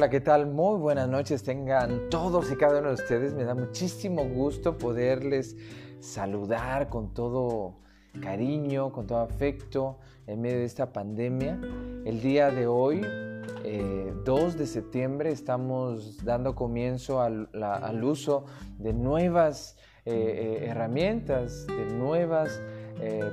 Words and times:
Hola, 0.00 0.08
¿qué 0.08 0.22
tal? 0.22 0.46
Muy 0.46 0.78
buenas 0.78 1.10
noches 1.10 1.42
tengan 1.42 2.08
todos 2.08 2.50
y 2.50 2.56
cada 2.56 2.78
uno 2.78 2.88
de 2.88 2.94
ustedes. 2.94 3.34
Me 3.34 3.44
da 3.44 3.54
muchísimo 3.54 4.24
gusto 4.24 4.78
poderles 4.78 5.58
saludar 5.98 6.88
con 6.88 7.12
todo 7.12 7.74
cariño, 8.18 8.92
con 8.92 9.06
todo 9.06 9.18
afecto 9.18 9.98
en 10.26 10.40
medio 10.40 10.60
de 10.60 10.64
esta 10.64 10.90
pandemia. 10.90 11.60
El 12.06 12.22
día 12.22 12.50
de 12.50 12.66
hoy, 12.66 13.02
2 13.02 13.06
eh, 13.62 14.56
de 14.56 14.66
septiembre, 14.66 15.32
estamos 15.32 16.24
dando 16.24 16.54
comienzo 16.54 17.20
al, 17.20 18.02
uso 18.02 18.46
de 18.78 18.94
nuevas 18.94 19.76
eh, 20.06 20.14
eh, 20.14 20.66
herramientas, 20.70 21.66
de 21.66 21.84
nuevas 21.84 22.62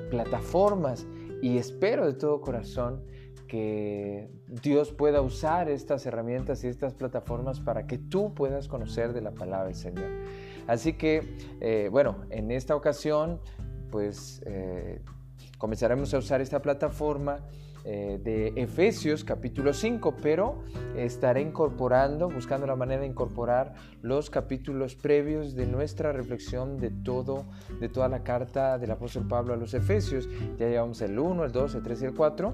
plataformas 0.10 1.08
y 1.42 1.58
espero 1.60 2.06
de 2.06 2.14
todo 2.14 2.42
corazón 2.42 3.06
que 3.48 4.30
Dios 4.48 4.94
pueda 4.94 5.22
usar 5.22 5.70
estas 5.70 6.06
herramientas 6.06 6.64
y 6.64 6.68
estas 6.68 6.94
plataformas 6.94 7.60
para 7.60 7.86
que 7.86 7.98
tú 7.98 8.34
puedas 8.34 8.68
conocer 8.68 9.14
de 9.14 9.22
la 9.22 9.32
palabra 9.32 9.66
del 9.66 9.76
Señor. 9.76 10.10
Así 10.68 10.94
que, 10.94 11.38
eh, 11.60 11.90
bueno, 11.92 12.26
en 12.30 12.52
esta 12.52 12.76
ocasión, 12.76 13.42
pues 13.92 14.42
eh, 14.46 15.02
comenzaremos 15.58 16.14
a 16.14 16.18
usar 16.18 16.42
esta 16.42 16.62
plataforma 16.62 17.40
eh, 17.90 18.20
de 18.22 18.54
Efesios 18.62 19.24
capítulo 19.24 19.74
5, 19.74 20.18
pero 20.22 20.64
estaré 20.98 21.42
incorporando, 21.42 22.30
buscando 22.30 22.68
la 22.68 22.76
manera 22.76 23.02
de 23.02 23.08
incorporar 23.08 23.76
los 24.02 24.30
capítulos 24.30 24.96
previos 24.96 25.56
de 25.56 25.68
nuestra 25.68 26.12
reflexión 26.12 26.80
de 26.80 26.90
todo, 26.90 27.46
de 27.80 27.88
toda 27.88 28.10
la 28.10 28.24
carta 28.24 28.78
del 28.78 28.92
apóstol 28.92 29.28
Pablo 29.28 29.54
a 29.54 29.58
los 29.58 29.74
Efesios. 29.74 30.28
Ya 30.60 30.68
llevamos 30.68 31.02
el 31.02 31.18
1, 31.18 31.46
el 31.46 31.52
2, 31.54 31.76
el 31.76 31.84
3 31.84 32.02
y 32.02 32.06
el 32.06 32.14
4. 32.14 32.54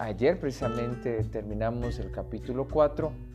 Ayer 0.00 0.40
precisamente 0.40 1.22
terminamos 1.24 2.00
el 2.00 2.10
capítulo 2.10 2.66
4 2.66 3.29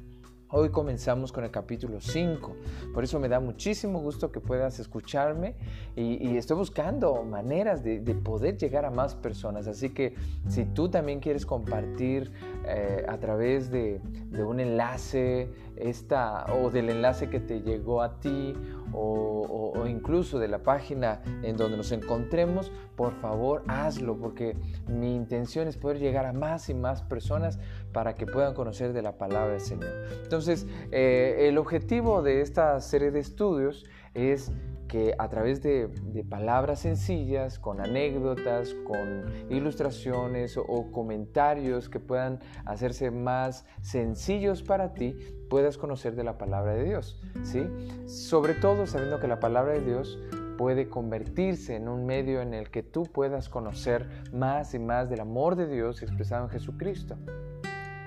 Hoy 0.49 0.69
comenzamos 0.69 1.31
con 1.31 1.43
el 1.43 1.49
capítulo 1.49 1.99
5, 1.99 2.55
por 2.93 3.03
eso 3.03 3.19
me 3.19 3.27
da 3.27 3.39
muchísimo 3.39 3.99
gusto 3.99 4.31
que 4.31 4.39
puedas 4.39 4.79
escucharme 4.79 5.55
y, 5.95 6.37
estoy 6.37 6.57
buscando 6.57 7.23
maneras 7.23 7.83
de, 7.83 7.99
poder 8.23 8.55
llegar 8.55 8.85
a 8.85 8.91
más 8.91 9.15
personas. 9.15 9.65
Así 9.67 9.89
que 9.89 10.13
si 10.47 10.65
tú 10.65 10.87
también 10.87 11.19
quieres 11.19 11.47
compartir 11.47 12.31
eh, 12.67 13.03
a 13.07 13.17
través 13.17 13.71
de, 13.71 13.99
un 14.37 14.59
enlace 14.59 15.49
esta, 15.77 16.45
o 16.53 16.69
del 16.69 16.91
enlace 16.91 17.27
que 17.27 17.39
te 17.39 17.61
llegó 17.61 18.03
a 18.03 18.19
ti 18.19 18.53
o, 18.93 19.73
incluso 19.87 20.39
de 20.39 20.47
la 20.47 20.59
página 20.59 21.21
en 21.43 21.57
donde 21.57 21.75
nos 21.77 21.91
encontremos, 21.91 22.71
por 22.95 23.13
favor 23.13 23.63
hazlo 23.67 24.17
porque 24.17 24.55
mi 24.87 25.15
intención 25.15 25.67
es 25.67 25.77
poder 25.77 25.99
llegar 25.99 26.25
a 26.25 26.33
más 26.33 26.69
y 26.69 26.73
más 26.73 27.01
personas 27.01 27.59
para 27.95 28.13
que 28.13 28.25
puedan 28.25 28.53
conocer 28.53 28.91
de 28.91 29.01
la 29.01 29.17
palabra 29.17 29.53
del 29.53 29.61
Señor. 29.61 29.89
Entonces, 30.21 30.67
eh, 30.91 31.47
el 31.47 31.57
objetivo 31.57 32.21
de 32.21 32.41
esta 32.41 32.81
serie 32.81 33.09
de 33.09 33.21
estudios 33.21 33.85
es 34.13 34.51
que 34.89 35.15
a 35.17 35.29
través 35.29 35.63
de, 35.63 35.89
palabras 36.29 36.79
sencillas, 36.79 37.57
con 37.57 37.79
anécdotas, 37.79 38.73
con 38.85 39.23
ilustraciones 39.49 40.57
o, 40.57 40.91
comentarios 40.91 41.87
que 41.87 42.01
puedan 42.01 42.39
hacerse 42.65 43.11
más 43.11 43.65
sencillos 43.81 44.61
para 44.61 44.93
ti, 44.93 45.15
puedas 45.49 45.77
conocer 45.77 46.17
de 46.17 46.25
la 46.25 46.37
palabra 46.37 46.73
de 46.73 46.83
Dios. 46.83 47.23
¿sí? 47.43 47.65
Sobre 48.07 48.55
todo 48.55 48.87
sabiendo 48.87 49.21
que 49.21 49.29
la 49.29 49.39
palabra 49.39 49.71
de 49.71 49.81
Dios 49.81 50.19
puede 50.57 50.89
convertirse 50.89 51.77
en 51.77 51.87
un 51.87 52.05
medio 52.05 52.41
en 52.41 52.53
el 52.53 52.69
que 52.69 52.83
tú 52.83 53.03
puedas 53.03 53.47
conocer 53.47 54.09
más 54.33 54.73
y 54.73 54.79
más 54.79 55.09
del 55.09 55.21
amor 55.21 55.55
de 55.55 55.67
Dios 55.67 56.01
expresado 56.01 56.43
en 56.43 56.49
Jesucristo. 56.49 57.17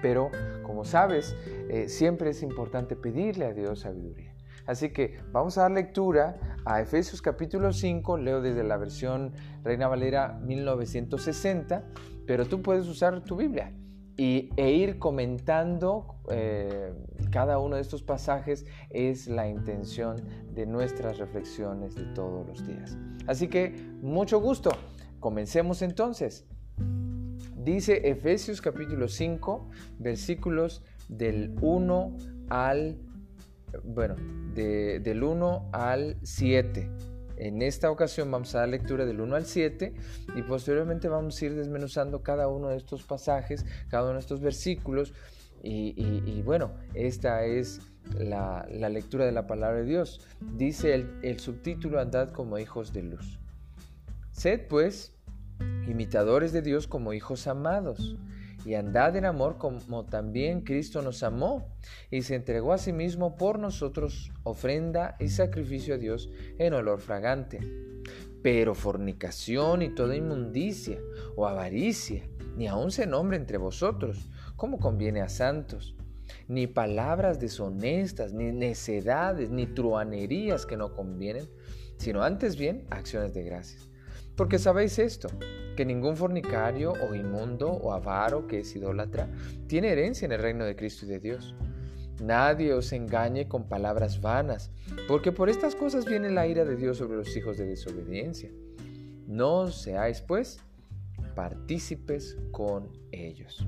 Pero, 0.02 0.30
como 0.62 0.84
sabes, 0.84 1.36
eh, 1.68 1.88
siempre 1.88 2.30
es 2.30 2.42
importante 2.42 2.96
pedirle 2.96 3.46
a 3.46 3.52
Dios 3.52 3.80
sabiduría. 3.80 4.34
Así 4.66 4.90
que 4.90 5.16
vamos 5.32 5.56
a 5.56 5.62
dar 5.62 5.70
lectura 5.70 6.58
a 6.66 6.82
Efesios 6.82 7.22
capítulo 7.22 7.72
5, 7.72 8.18
leo 8.18 8.42
desde 8.42 8.62
la 8.64 8.76
versión 8.76 9.32
Reina 9.64 9.88
Valera 9.88 10.38
1960, 10.44 11.84
pero 12.26 12.44
tú 12.44 12.60
puedes 12.60 12.86
usar 12.86 13.24
tu 13.24 13.36
Biblia 13.36 13.72
y, 14.18 14.50
e 14.56 14.72
ir 14.72 14.98
comentando 14.98 16.16
eh, 16.30 16.92
cada 17.30 17.58
uno 17.58 17.76
de 17.76 17.82
estos 17.82 18.02
pasajes 18.02 18.66
es 18.90 19.28
la 19.28 19.48
intención 19.48 20.16
de 20.52 20.66
nuestras 20.66 21.16
reflexiones 21.16 21.94
de 21.94 22.04
todos 22.12 22.46
los 22.46 22.66
días. 22.66 22.98
Así 23.26 23.48
que 23.48 23.70
mucho 24.02 24.40
gusto. 24.40 24.70
Comencemos 25.20 25.82
entonces. 25.82 26.46
Dice 27.68 28.08
Efesios 28.08 28.62
capítulo 28.62 29.08
5, 29.08 29.68
versículos 29.98 30.82
del 31.10 31.54
1 31.60 32.16
al 32.48 32.96
bueno, 33.84 34.16
del 34.54 35.22
1 35.22 35.68
al 35.72 36.16
7. 36.22 36.90
En 37.36 37.60
esta 37.60 37.90
ocasión 37.90 38.30
vamos 38.30 38.54
a 38.54 38.60
dar 38.60 38.70
lectura 38.70 39.04
del 39.04 39.20
1 39.20 39.36
al 39.36 39.44
7 39.44 39.92
y 40.34 40.42
posteriormente 40.44 41.08
vamos 41.08 41.42
a 41.42 41.44
ir 41.44 41.56
desmenuzando 41.56 42.22
cada 42.22 42.48
uno 42.48 42.70
de 42.70 42.78
estos 42.78 43.02
pasajes, 43.02 43.66
cada 43.90 44.04
uno 44.04 44.14
de 44.14 44.20
estos 44.20 44.40
versículos. 44.40 45.12
Y, 45.62 46.40
bueno, 46.46 46.72
esta 46.94 47.44
es 47.44 47.82
la, 48.18 48.66
lectura 48.70 49.26
de 49.26 49.32
la 49.32 49.46
palabra 49.46 49.80
de 49.80 49.84
Dios. 49.84 50.26
Dice 50.56 50.94
el, 50.94 51.18
el 51.22 51.38
subtítulo, 51.38 52.00
andad 52.00 52.30
como 52.30 52.58
hijos 52.58 52.94
de 52.94 53.02
luz. 53.02 53.38
Sed 54.32 54.68
pues 54.68 55.17
imitadores 55.86 56.52
de 56.52 56.62
Dios 56.62 56.86
como 56.86 57.12
hijos 57.12 57.46
amados 57.46 58.16
y 58.64 58.74
andad 58.74 59.16
en 59.16 59.24
amor 59.24 59.56
como 59.56 60.04
también 60.04 60.62
Cristo 60.62 61.00
nos 61.00 61.22
amó 61.22 61.74
y 62.10 62.22
se 62.22 62.34
entregó 62.34 62.72
a 62.72 62.78
sí 62.78 62.92
mismo 62.92 63.36
por 63.36 63.58
nosotros 63.58 64.32
ofrenda 64.42 65.16
y 65.18 65.28
sacrificio 65.28 65.94
a 65.94 65.98
Dios 65.98 66.28
en 66.58 66.74
olor 66.74 67.00
fragante. 67.00 67.60
Pero 68.42 68.74
fornicación 68.74 69.82
y 69.82 69.94
toda 69.94 70.16
inmundicia 70.16 70.98
o 71.36 71.46
avaricia, 71.46 72.28
ni 72.56 72.66
aun 72.66 72.90
se 72.90 73.06
nombre 73.06 73.36
entre 73.36 73.58
vosotros, 73.58 74.28
como 74.56 74.78
conviene 74.78 75.20
a 75.22 75.28
santos, 75.28 75.96
ni 76.46 76.66
palabras 76.66 77.40
deshonestas, 77.40 78.32
ni 78.32 78.52
necedades, 78.52 79.50
ni 79.50 79.66
truanerías 79.66 80.66
que 80.66 80.76
no 80.76 80.94
convienen, 80.94 81.48
sino 81.96 82.22
antes 82.22 82.56
bien 82.56 82.86
acciones 82.90 83.34
de 83.34 83.44
gracias. 83.44 83.88
Porque 84.38 84.60
sabéis 84.60 85.00
esto, 85.00 85.28
que 85.76 85.84
ningún 85.84 86.16
fornicario 86.16 86.92
o 86.92 87.12
inmundo 87.12 87.72
o 87.72 87.92
avaro 87.92 88.46
que 88.46 88.60
es 88.60 88.76
idólatra 88.76 89.28
tiene 89.66 89.90
herencia 89.90 90.26
en 90.26 90.32
el 90.32 90.40
reino 90.40 90.64
de 90.64 90.76
Cristo 90.76 91.06
y 91.06 91.08
de 91.08 91.18
Dios. 91.18 91.56
Nadie 92.22 92.72
os 92.72 92.92
engañe 92.92 93.48
con 93.48 93.68
palabras 93.68 94.20
vanas, 94.20 94.70
porque 95.08 95.32
por 95.32 95.48
estas 95.48 95.74
cosas 95.74 96.04
viene 96.04 96.30
la 96.30 96.46
ira 96.46 96.64
de 96.64 96.76
Dios 96.76 96.98
sobre 96.98 97.16
los 97.16 97.36
hijos 97.36 97.58
de 97.58 97.66
desobediencia. 97.66 98.52
No 99.26 99.72
seáis, 99.72 100.20
pues, 100.20 100.60
partícipes 101.34 102.38
con 102.52 102.92
ellos. 103.10 103.66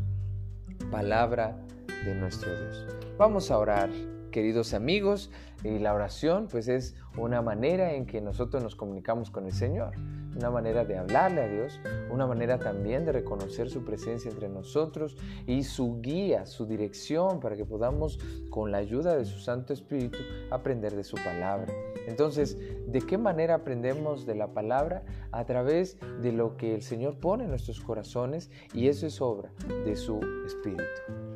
Palabra 0.88 1.58
de 2.04 2.14
nuestro 2.14 2.48
Dios. 2.48 2.86
Vamos 3.18 3.50
a 3.50 3.58
orar, 3.58 3.90
queridos 4.30 4.72
amigos, 4.72 5.32
y 5.64 5.80
la 5.80 5.92
oración 5.92 6.46
pues 6.48 6.68
es 6.68 6.94
una 7.18 7.42
manera 7.42 7.92
en 7.94 8.06
que 8.06 8.20
nosotros 8.20 8.62
nos 8.62 8.76
comunicamos 8.76 9.32
con 9.32 9.46
el 9.46 9.52
Señor 9.52 9.94
una 10.36 10.50
manera 10.50 10.84
de 10.84 10.96
hablarle 10.96 11.42
a 11.42 11.48
Dios, 11.48 11.80
una 12.10 12.26
manera 12.26 12.58
también 12.58 13.04
de 13.04 13.12
reconocer 13.12 13.70
su 13.70 13.84
presencia 13.84 14.30
entre 14.30 14.48
nosotros 14.48 15.16
y 15.46 15.62
su 15.64 16.00
guía, 16.00 16.46
su 16.46 16.66
dirección, 16.66 17.40
para 17.40 17.56
que 17.56 17.64
podamos, 17.64 18.18
con 18.50 18.70
la 18.70 18.78
ayuda 18.78 19.16
de 19.16 19.24
su 19.24 19.38
Santo 19.38 19.72
Espíritu, 19.72 20.18
aprender 20.50 20.94
de 20.94 21.04
su 21.04 21.16
palabra. 21.16 21.72
Entonces, 22.06 22.58
¿de 22.86 23.00
qué 23.02 23.18
manera 23.18 23.56
aprendemos 23.56 24.26
de 24.26 24.34
la 24.34 24.52
palabra? 24.52 25.04
A 25.32 25.44
través 25.44 25.98
de 26.22 26.32
lo 26.32 26.56
que 26.56 26.74
el 26.74 26.82
Señor 26.82 27.18
pone 27.20 27.44
en 27.44 27.50
nuestros 27.50 27.80
corazones 27.80 28.50
y 28.74 28.88
eso 28.88 29.06
es 29.06 29.20
obra 29.20 29.52
de 29.84 29.96
su 29.96 30.20
Espíritu. 30.46 30.82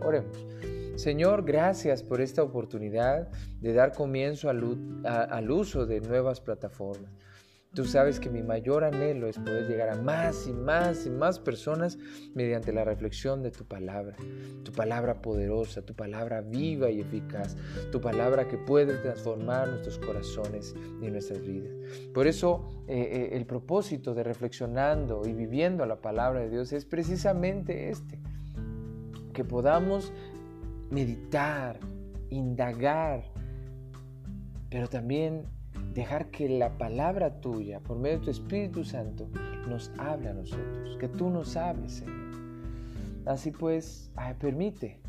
Oremos. 0.05 0.47
Señor, 0.97 1.45
gracias 1.45 2.05
por 2.05 2.21
esta 2.21 2.43
oportunidad 2.43 3.29
de 3.61 3.73
dar 3.73 3.93
comienzo 3.93 4.49
al, 4.49 5.51
uso 5.51 5.87
de 5.87 6.01
nuevas 6.01 6.41
plataformas. 6.41 7.11
Tú 7.75 7.85
sabes 7.85 8.21
que 8.21 8.31
mi 8.31 8.43
mayor 8.43 8.85
anhelo 8.85 9.27
es 9.27 9.37
poder 9.37 9.67
llegar 9.67 9.89
a 9.89 9.97
más 9.97 10.47
y 10.47 10.53
más 10.53 11.07
y 11.07 11.11
más 11.11 11.41
personas 11.41 11.99
mediante 12.33 12.73
la 12.73 12.85
reflexión 12.85 13.43
de 13.43 13.51
tu 13.51 13.65
palabra. 13.65 14.17
Tu 14.63 14.71
palabra 14.71 15.21
poderosa, 15.21 15.83
tu 15.83 15.93
palabra 15.93 16.41
viva 16.41 16.89
y 16.91 17.01
eficaz, 17.01 17.57
tu 17.91 18.01
palabra 18.01 18.47
que 18.47 18.59
puede 18.59 18.97
transformar 18.99 19.69
nuestros 19.69 19.99
corazones 19.99 20.73
y 21.03 21.11
nuestras 21.11 21.41
vidas. 21.41 21.73
Por 22.15 22.29
eso 22.29 22.69
eh, 22.87 23.31
eh, 23.33 23.37
el 23.37 23.45
propósito 23.45 24.15
de 24.15 24.23
reflexionando 24.23 25.23
y 25.27 25.33
viviendo 25.33 25.85
la 25.85 26.01
palabra 26.01 26.41
de 26.41 26.51
Dios 26.51 26.73
es 26.73 26.85
precisamente 26.85 27.91
este, 27.91 28.21
que 29.33 29.45
podamos 29.45 30.13
meditar, 30.91 31.81
indagar, 32.31 33.25
pero 34.71 34.89
también 34.89 35.47
dejar 35.95 36.31
que 36.31 36.49
la 36.49 36.77
palabra 36.77 37.41
tuya, 37.41 37.81
por 37.81 37.97
medio 37.99 38.19
de 38.19 38.25
tu 38.25 38.31
Espíritu 38.31 38.85
Santo, 38.85 39.29
nos 39.69 39.93
hable 39.99 40.29
a 40.29 40.35
nosotros, 40.35 40.97
que 40.99 41.09
tú 41.09 41.31
nos 41.31 41.57
hables, 41.57 41.93
Señor. 41.93 42.35
Así 43.27 43.53
pues, 43.53 44.11
permite 44.41 45.01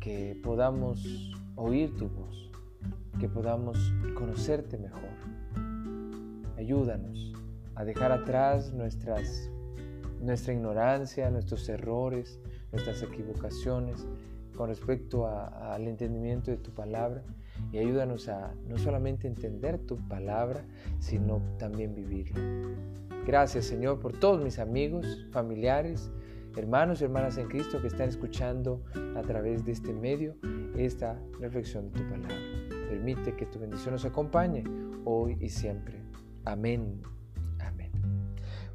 que 0.00 0.40
podamos 0.42 1.34
oír 1.56 1.94
tu 1.96 2.08
voz, 2.08 2.50
que 3.18 3.28
podamos 3.28 3.92
conocerte 4.14 4.78
mejor. 4.78 5.10
Ayúdanos 6.56 7.34
a 7.74 7.84
dejar 7.84 8.12
atrás 8.12 8.72
nuestras, 8.72 9.50
nuestra 10.20 10.54
ignorancia, 10.54 11.28
nuestros 11.30 11.68
errores, 11.68 12.38
nuestras 12.72 13.02
equivocaciones 13.02 14.06
con 14.56 14.68
respecto 14.68 15.26
al 15.26 15.88
entendimiento 15.88 16.52
de 16.52 16.58
tu 16.58 16.70
palabra 16.70 17.24
y 17.72 17.78
ayúdanos 17.78 18.28
a 18.28 18.54
no 18.68 18.78
solamente 18.78 19.26
entender 19.26 19.78
tu 19.78 19.96
palabra, 20.08 20.64
sino 20.98 21.42
también 21.58 21.94
vivirla. 21.94 22.40
Gracias 23.26 23.64
Señor 23.64 24.00
por 24.00 24.12
todos 24.12 24.42
mis 24.42 24.58
amigos, 24.58 25.26
familiares, 25.32 26.10
hermanos 26.56 27.00
y 27.00 27.04
hermanas 27.04 27.36
en 27.38 27.48
Cristo 27.48 27.80
que 27.80 27.88
están 27.88 28.08
escuchando 28.08 28.82
a 29.16 29.22
través 29.22 29.64
de 29.64 29.72
este 29.72 29.92
medio 29.92 30.36
esta 30.76 31.18
reflexión 31.40 31.90
de 31.90 32.00
tu 32.00 32.08
palabra. 32.08 32.36
Permite 32.88 33.34
que 33.34 33.46
tu 33.46 33.58
bendición 33.58 33.94
nos 33.94 34.04
acompañe 34.04 34.64
hoy 35.04 35.36
y 35.40 35.48
siempre. 35.48 36.00
Amén. 36.44 37.02
Amén. 37.60 37.90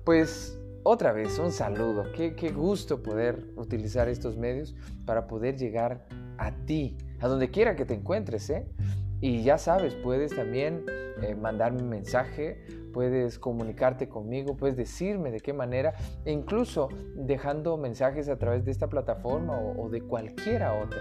Pues 0.04 0.60
otra 0.84 1.12
vez 1.12 1.38
un 1.40 1.52
saludo. 1.52 2.06
Qué, 2.16 2.36
qué 2.36 2.52
gusto 2.52 3.04
poder 3.04 3.46
utilizar 3.56 4.10
estos 4.10 4.38
medios 4.38 4.76
para 5.06 5.28
poder 5.28 5.58
llegar 5.58 6.06
a 6.38 6.52
ti, 6.66 6.98
a 7.20 7.28
donde 7.28 7.50
quiera 7.50 7.76
que 7.76 7.86
te 7.86 7.94
encuentres. 7.94 8.50
¿eh? 8.50 8.66
Y 9.22 9.44
ya 9.44 9.58
sabes, 9.58 9.96
puedes 9.96 10.36
también 10.36 10.86
eh, 11.22 11.36
mandarme 11.36 11.82
un 11.82 11.90
mensaje, 11.90 12.64
puedes 12.94 13.38
comunicarte 13.38 14.08
conmigo, 14.08 14.56
puedes 14.56 14.78
decirme 14.78 15.32
de 15.32 15.42
qué 15.42 15.52
manera, 15.52 15.94
e 16.24 16.32
incluso 16.32 16.90
dejando 17.16 17.78
mensajes 17.78 18.30
a 18.30 18.38
través 18.38 18.64
de 18.64 18.72
esta 18.72 18.88
plataforma 18.88 19.60
o, 19.60 19.90
de 19.90 20.02
cualquiera 20.02 20.74
otra. 20.74 21.00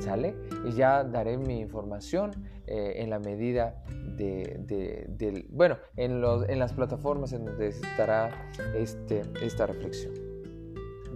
¿Sale? 0.00 0.34
Y 0.66 0.72
ya 0.72 1.04
daré 1.04 1.38
mi 1.38 1.60
información 1.60 2.32
eh, 2.66 2.94
en 2.96 3.10
la 3.10 3.20
medida 3.20 3.84
de, 4.16 5.46
bueno, 5.50 5.78
en, 5.96 6.20
los, 6.20 6.48
en, 6.48 6.58
las 6.58 6.72
plataformas 6.72 7.32
en 7.32 7.44
donde 7.44 7.68
estará 7.68 8.50
este, 8.74 9.22
esta 9.40 9.66
reflexión. 9.66 10.12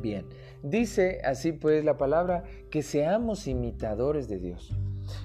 Bien, 0.01 0.27
dice 0.63 1.21
así 1.25 1.53
pues 1.53 1.85
la 1.85 1.97
palabra 1.97 2.45
que 2.71 2.83
seamos 2.83 3.47
imitadores 3.47 4.29
de 4.29 4.39
Dios. 4.39 4.77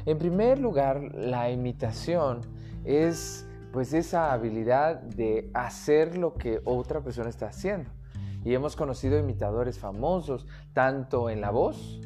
En 0.05 0.17
primer 0.17 0.59
lugar, 0.59 1.13
la 1.13 1.49
imitación 1.49 2.41
es 2.85 3.47
pues 3.71 3.93
esa 3.93 4.31
habilidad 4.31 5.01
de 5.01 5.49
hacer 5.53 6.17
lo 6.17 6.35
que 6.35 6.61
otra 6.63 7.01
persona 7.01 7.29
está 7.29 7.47
haciendo. 7.47 7.89
Y 8.45 8.53
hemos 8.53 8.75
conocido 8.75 9.17
imitadores 9.17 9.79
famosos, 9.79 10.45
tanto 10.73 11.29
en 11.29 11.41
la 11.41 11.49
voz, 11.49 12.01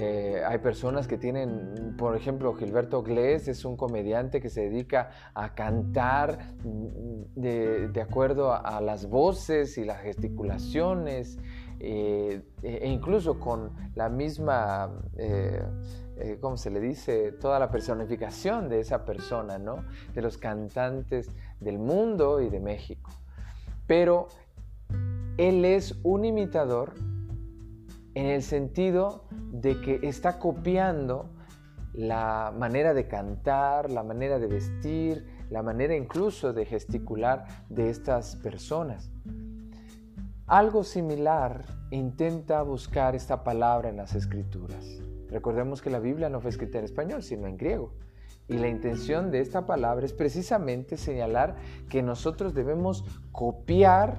eh, 0.00 0.42
hay 0.46 0.58
personas 0.58 1.08
que 1.08 1.18
tienen, 1.18 1.96
por 1.98 2.14
ejemplo, 2.14 2.54
Gilberto 2.54 3.02
Glés 3.02 3.48
es 3.48 3.64
un 3.64 3.76
comediante 3.76 4.40
que 4.40 4.48
se 4.48 4.68
dedica 4.68 5.10
a 5.34 5.54
cantar 5.54 6.54
mm, 6.62 7.40
de, 7.40 8.00
acuerdo 8.00 8.52
a, 8.52 8.80
las 8.80 9.08
voces 9.08 9.76
y 9.76 9.84
las 9.84 10.00
gesticulaciones, 10.02 11.40
eh, 11.80 12.42
e 12.62 12.88
incluso 12.88 13.38
con 13.38 13.70
la 13.94 14.08
misma 14.08 14.90
eh, 15.16 15.62
eh, 16.20 16.38
¿cómo 16.40 16.56
se 16.56 16.70
le 16.70 16.80
dice? 16.80 17.30
Toda 17.32 17.60
la 17.60 17.70
personificación 17.70 18.68
de 18.68 18.80
esa 18.80 19.04
persona, 19.04 19.56
¿no? 19.56 19.84
De 20.14 20.20
los 20.20 20.36
cantantes 20.36 21.30
del 21.60 21.78
mundo 21.78 22.40
y 22.40 22.48
de 22.48 22.58
México. 22.58 23.10
Pero 23.86 24.26
él 25.36 25.64
es 25.64 25.96
un 26.02 26.24
imitador 26.24 26.94
en 28.14 28.26
el 28.26 28.42
sentido 28.42 29.26
de 29.30 29.80
que 29.80 30.00
está 30.02 30.40
copiando 30.40 31.30
la 31.94 32.52
manera 32.56 32.94
de 32.94 33.06
cantar, 33.06 33.88
la 33.88 34.02
manera 34.02 34.40
de 34.40 34.48
vestir, 34.48 35.24
la 35.50 35.62
manera 35.62 35.94
incluso 35.94 36.52
de 36.52 36.66
gesticular 36.66 37.46
de 37.68 37.90
estas 37.90 38.34
personas. 38.36 39.12
Algo 40.48 40.82
similar 40.82 41.66
intenta 41.90 42.62
buscar 42.62 43.14
esta 43.14 43.44
palabra 43.44 43.90
en 43.90 43.98
las 43.98 44.14
escrituras. 44.14 44.98
Recordemos 45.28 45.82
que 45.82 45.90
la 45.90 45.98
Biblia 45.98 46.30
no 46.30 46.40
fue 46.40 46.48
escrita 46.48 46.78
en 46.78 46.86
español, 46.86 47.22
sino 47.22 47.46
en 47.46 47.58
griego. 47.58 47.92
Y 48.48 48.56
la 48.56 48.68
intención 48.68 49.30
de 49.30 49.40
esta 49.40 49.66
palabra 49.66 50.06
es 50.06 50.14
precisamente 50.14 50.96
señalar 50.96 51.56
que 51.90 52.02
nosotros 52.02 52.54
debemos 52.54 53.04
copiar 53.30 54.16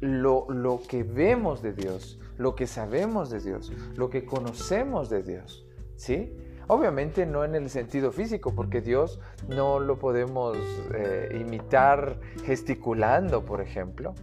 lo, 0.00 0.46
lo, 0.48 0.80
que 0.88 1.02
vemos 1.02 1.60
de 1.60 1.74
Dios, 1.74 2.18
lo 2.38 2.54
que 2.54 2.66
sabemos 2.66 3.28
de 3.28 3.40
Dios, 3.40 3.70
lo 3.94 4.08
que 4.08 4.24
conocemos 4.24 5.10
de 5.10 5.22
Dios. 5.22 5.66
¿Sí? 5.96 6.34
Obviamente 6.66 7.26
no 7.26 7.44
en 7.44 7.54
el 7.54 7.68
sentido 7.68 8.10
físico, 8.10 8.54
porque 8.54 8.80
Dios 8.80 9.20
no 9.48 9.80
lo 9.80 9.98
podemos 9.98 10.56
eh, 10.94 11.38
imitar 11.38 12.20
gesticulando, 12.44 13.44
por 13.44 13.60
ejemplo, 13.60 14.14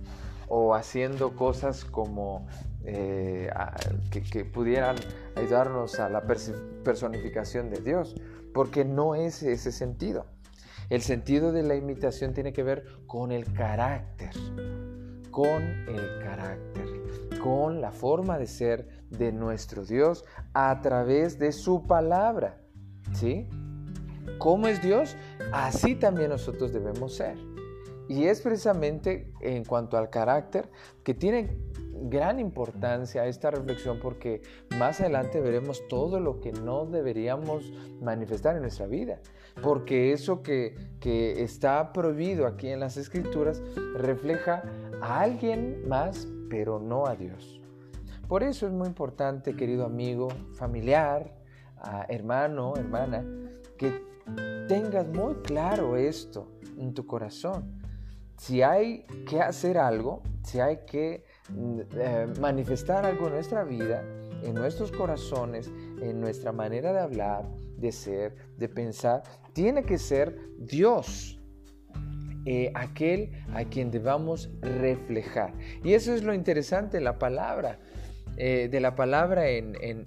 o 0.47 0.75
haciendo 0.75 1.35
cosas 1.35 1.85
como 1.85 2.47
eh, 2.83 3.49
que, 4.31 4.45
pudieran 4.45 4.95
ayudarnos 5.35 5.99
a 5.99 6.09
la 6.09 6.21
personificación 6.21 7.69
de 7.69 7.81
Dios, 7.81 8.15
porque 8.53 8.85
no 8.85 9.15
es 9.15 9.41
ese 9.43 9.71
sentido. 9.71 10.27
El 10.89 11.01
sentido 11.01 11.51
de 11.51 11.63
la 11.63 11.75
imitación 11.75 12.33
tiene 12.33 12.53
que 12.53 12.61
ver 12.61 12.85
con 13.07 13.31
el 13.31 13.51
carácter, 13.53 14.29
con 15.31 15.63
el 15.63 16.19
carácter, 16.23 16.85
con 17.41 17.81
la 17.81 17.91
forma 17.91 18.37
de 18.37 18.45
ser 18.45 18.87
de 19.09 19.31
nuestro 19.31 19.83
Dios 19.83 20.23
a 20.53 20.79
través 20.81 21.39
de 21.39 21.51
su 21.51 21.87
palabra. 21.87 22.61
¿Sí? 23.13 23.47
¿Cómo 24.37 24.67
es 24.67 24.81
Dios? 24.81 25.15
Así 25.51 25.95
también 25.95 26.29
nosotros 26.29 26.71
debemos 26.71 27.15
ser. 27.15 27.54
Y 28.07 28.25
es 28.25 28.41
precisamente 28.41 29.31
en 29.41 29.65
cuanto 29.65 29.97
al 29.97 30.09
carácter 30.09 30.69
que 31.03 31.13
tiene 31.13 31.57
gran 32.09 32.39
importancia 32.39 33.25
esta 33.25 33.51
reflexión 33.51 33.99
porque 33.99 34.41
más 34.77 34.99
adelante 34.99 35.39
veremos 35.39 35.87
todo 35.87 36.19
lo 36.19 36.39
que 36.39 36.51
no 36.51 36.85
deberíamos 36.85 37.71
manifestar 38.01 38.55
en 38.55 38.61
nuestra 38.61 38.85
vida. 38.85 39.19
Porque 39.63 40.11
eso 40.11 40.43
que, 40.43 40.75
que 40.99 41.43
está 41.43 41.93
prohibido 41.93 42.45
aquí 42.45 42.69
en 42.69 42.79
las 42.79 42.97
escrituras 42.97 43.63
refleja 43.95 44.63
a 45.01 45.21
alguien 45.21 45.87
más, 45.87 46.27
pero 46.49 46.79
no 46.79 47.05
a 47.07 47.15
Dios. 47.15 47.61
Por 48.27 48.43
eso 48.43 48.65
es 48.65 48.73
muy 48.73 48.87
importante, 48.87 49.55
querido 49.55 49.85
amigo, 49.85 50.29
familiar, 50.53 51.35
hermano, 52.09 52.73
hermana, 52.75 53.23
que 53.77 54.03
tengas 54.67 55.07
muy 55.07 55.35
claro 55.35 55.95
esto 55.95 56.47
en 56.77 56.93
tu 56.93 57.05
corazón. 57.05 57.84
Si 58.37 58.61
hay 58.61 59.05
que 59.27 59.41
hacer 59.41 59.77
algo, 59.77 60.21
si 60.43 60.59
hay 60.59 60.79
que 60.85 61.23
eh, 61.97 62.27
manifestar 62.39 63.05
algo 63.05 63.27
en 63.27 63.33
nuestra 63.33 63.63
vida, 63.63 64.03
en 64.43 64.53
nuestros 64.53 64.91
corazones, 64.91 65.71
en 66.01 66.19
nuestra 66.19 66.51
manera 66.51 66.93
de 66.93 66.99
hablar, 66.99 67.45
de 67.77 67.91
ser, 67.91 68.35
de 68.57 68.69
pensar, 68.69 69.23
tiene 69.53 69.83
que 69.83 69.97
ser 69.97 70.37
Dios. 70.57 71.39
Eh, 72.47 72.71
aquel 72.75 73.31
a 73.55 73.63
quien 73.63 73.89
debamos 73.89 74.51
reflejar. 74.61 75.51
Y 75.83 75.93
eso 75.93 76.13
es 76.13 76.21
lo 76.21 76.31
interesante 76.31 77.01
la 77.01 77.17
palabra, 77.17 77.79
eh, 78.37 78.69
de 78.69 78.79
la 78.79 78.93
palabra 78.93 79.49
en 79.49 80.05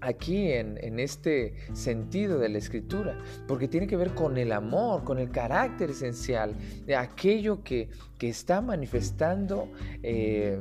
aquí 0.00 0.52
en, 0.52 0.98
este 0.98 1.54
sentido 1.72 2.38
de 2.38 2.48
la 2.48 2.58
escritura, 2.58 3.18
porque 3.46 3.68
tiene 3.68 3.86
que 3.86 3.96
ver 3.96 4.14
con 4.14 4.36
el 4.36 4.52
amor, 4.52 5.04
con 5.04 5.18
el 5.18 5.30
carácter 5.30 5.90
esencial 5.90 6.54
de 6.86 6.96
aquello 6.96 7.62
que, 7.62 7.88
está 8.20 8.60
manifestando 8.60 9.68
eh, 10.02 10.60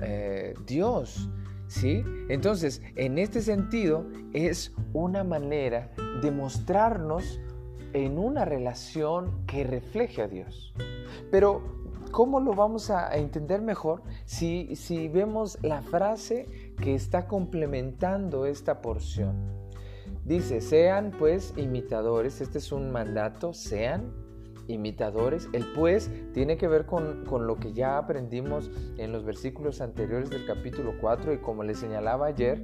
eh, 0.00 0.54
Dios. 0.66 1.28
¿Sí? 1.68 2.04
Entonces, 2.28 2.80
en 2.94 3.18
este 3.18 3.42
sentido, 3.42 4.06
es 4.32 4.72
una 4.92 5.24
manera 5.24 5.90
de 6.22 6.30
mostrarnos 6.30 7.40
en 7.92 8.18
una 8.18 8.44
relación 8.44 9.44
que 9.46 9.64
refleje 9.64 10.22
a 10.22 10.28
Dios. 10.28 10.72
Pero, 11.30 11.62
¿cómo 12.12 12.40
lo 12.40 12.54
vamos 12.54 12.90
a 12.90 13.16
entender 13.16 13.62
mejor 13.62 14.02
si, 14.26 14.76
si 14.76 15.08
vemos 15.08 15.58
la 15.62 15.82
frase 15.82 16.65
que 16.76 16.94
está 16.94 17.26
complementando 17.26 18.46
esta 18.46 18.82
porción. 18.82 19.34
Dice, 20.24 20.60
sean 20.60 21.12
pues 21.18 21.54
imitadores, 21.56 22.40
este 22.40 22.58
es 22.58 22.72
un 22.72 22.90
mandato, 22.90 23.52
sean 23.52 24.25
imitadores. 24.68 25.48
El 25.52 25.64
pues 25.74 26.10
tiene 26.32 26.56
que 26.56 26.68
ver 26.68 26.86
con, 26.86 27.24
lo 27.46 27.56
que 27.56 27.72
ya 27.72 27.98
aprendimos 27.98 28.70
en 28.98 29.12
los 29.12 29.24
versículos 29.24 29.80
anteriores 29.80 30.30
del 30.30 30.46
capítulo 30.46 30.94
4 31.00 31.32
y 31.34 31.38
como 31.38 31.62
les 31.62 31.78
señalaba 31.78 32.26
ayer, 32.26 32.62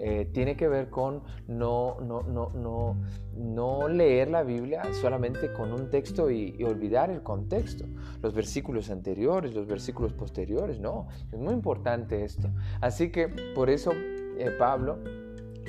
eh, 0.00 0.28
tiene 0.32 0.56
que 0.56 0.68
ver 0.68 0.90
con 0.90 1.22
no, 1.48 1.96
no, 2.00 2.22
no, 2.22 2.50
no, 2.50 2.96
no 3.36 3.88
leer 3.88 4.30
la 4.30 4.44
Biblia 4.44 4.82
solamente 4.92 5.52
con 5.52 5.72
un 5.72 5.90
texto 5.90 6.30
y, 6.30 6.54
y, 6.56 6.64
olvidar 6.64 7.10
el 7.10 7.22
contexto, 7.22 7.84
los 8.22 8.32
versículos 8.32 8.90
anteriores, 8.90 9.54
los 9.54 9.66
versículos 9.66 10.12
posteriores, 10.12 10.78
no, 10.78 11.08
es 11.32 11.38
muy 11.38 11.52
importante 11.52 12.24
esto. 12.24 12.48
Así 12.80 13.10
que 13.10 13.28
por 13.54 13.70
eso 13.70 13.92
eh, 14.38 14.52
Pablo, 14.56 14.98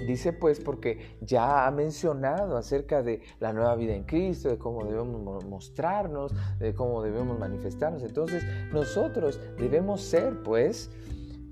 Dice 0.05 0.33
pues 0.33 0.59
porque 0.59 1.17
ya 1.21 1.67
ha 1.67 1.71
mencionado 1.71 2.57
acerca 2.57 3.03
de 3.03 3.21
la 3.39 3.53
nueva 3.53 3.75
vida 3.75 3.93
en 3.93 4.03
Cristo, 4.03 4.49
de 4.49 4.57
cómo 4.57 4.83
debemos 4.85 5.45
mostrarnos, 5.45 6.33
de 6.59 6.73
cómo 6.73 7.01
debemos 7.01 7.37
manifestarnos. 7.37 8.03
Entonces 8.03 8.43
nosotros 8.71 9.39
debemos 9.57 10.01
ser 10.01 10.41
pues 10.43 10.91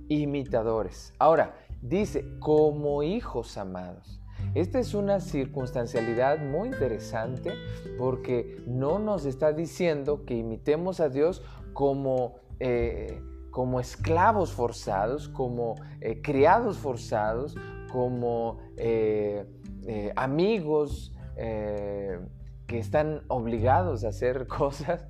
imitadores. 0.07 1.13
Ahora, 1.19 1.55
dice 1.81 2.25
como 2.39 3.03
hijos 3.03 3.57
amados. 3.57 4.21
Esta 4.53 4.79
es 4.79 4.93
una 4.93 5.19
circunstancialidad 5.19 6.39
muy 6.39 6.69
interesante 6.69 7.53
porque 7.97 8.63
no 8.65 8.97
nos 8.97 9.25
está 9.25 9.51
diciendo 9.51 10.25
que 10.25 10.35
imitemos 10.35 10.99
a 10.99 11.09
Dios 11.09 11.43
como... 11.73 12.35
Eh, 12.59 13.21
como 13.57 13.79
esclavos 13.79 14.51
forzados, 14.51 15.29
como 15.29 15.77
eh, 15.99 16.21
criados 16.21 16.77
forzados, 16.77 17.55
como 17.91 18.59
eh, 18.77 19.45
eh, 19.85 20.11
amigos 20.15 21.13
que 21.35 22.79
están 22.79 23.21
obligados 23.27 24.03
a 24.03 24.07
hacer 24.07 24.47
cosas, 24.59 25.07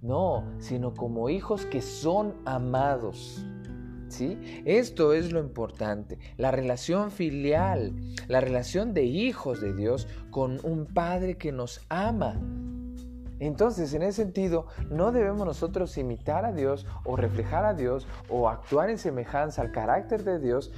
no, 0.00 0.44
sino 0.58 0.94
como 0.94 1.28
hijos 1.28 1.66
que 1.66 1.82
son 1.82 2.34
amados. 2.44 3.44
¿Sí? 4.08 4.62
Esto 4.64 5.12
es 5.12 5.32
lo 5.32 5.40
importante, 5.40 6.20
la 6.36 6.52
relación 6.52 7.10
filial, 7.10 7.92
la 8.28 8.40
relación 8.40 8.94
de 8.94 9.02
hijos 9.02 9.60
de 9.60 9.74
Dios 9.74 10.06
con 10.30 10.60
un 10.62 10.86
Padre 10.86 11.36
que 11.36 11.50
nos 11.50 11.84
ama, 11.88 12.40
entonces, 13.38 13.92
en 13.92 14.02
ese 14.02 14.22
sentido, 14.22 14.66
no 14.90 15.12
debemos 15.12 15.46
nosotros 15.46 15.96
imitar 15.98 16.44
a 16.44 16.52
Dios 16.52 16.86
o 17.04 17.16
reflejar 17.16 17.64
a 17.64 17.74
Dios 17.74 18.06
o 18.30 18.48
actuar 18.48 18.88
en 18.88 18.98
semejanza 18.98 19.60
al 19.62 19.72
carácter 19.72 20.24
de 20.24 20.38
Dios 20.38 20.72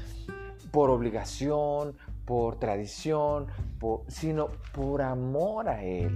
por 0.71 0.91
obligación, 0.91 1.97
por 2.25 2.59
tradición, 2.59 3.47
sino 4.09 4.49
por 4.73 5.03
amor 5.03 5.69
a 5.69 5.83
Él. 5.83 6.11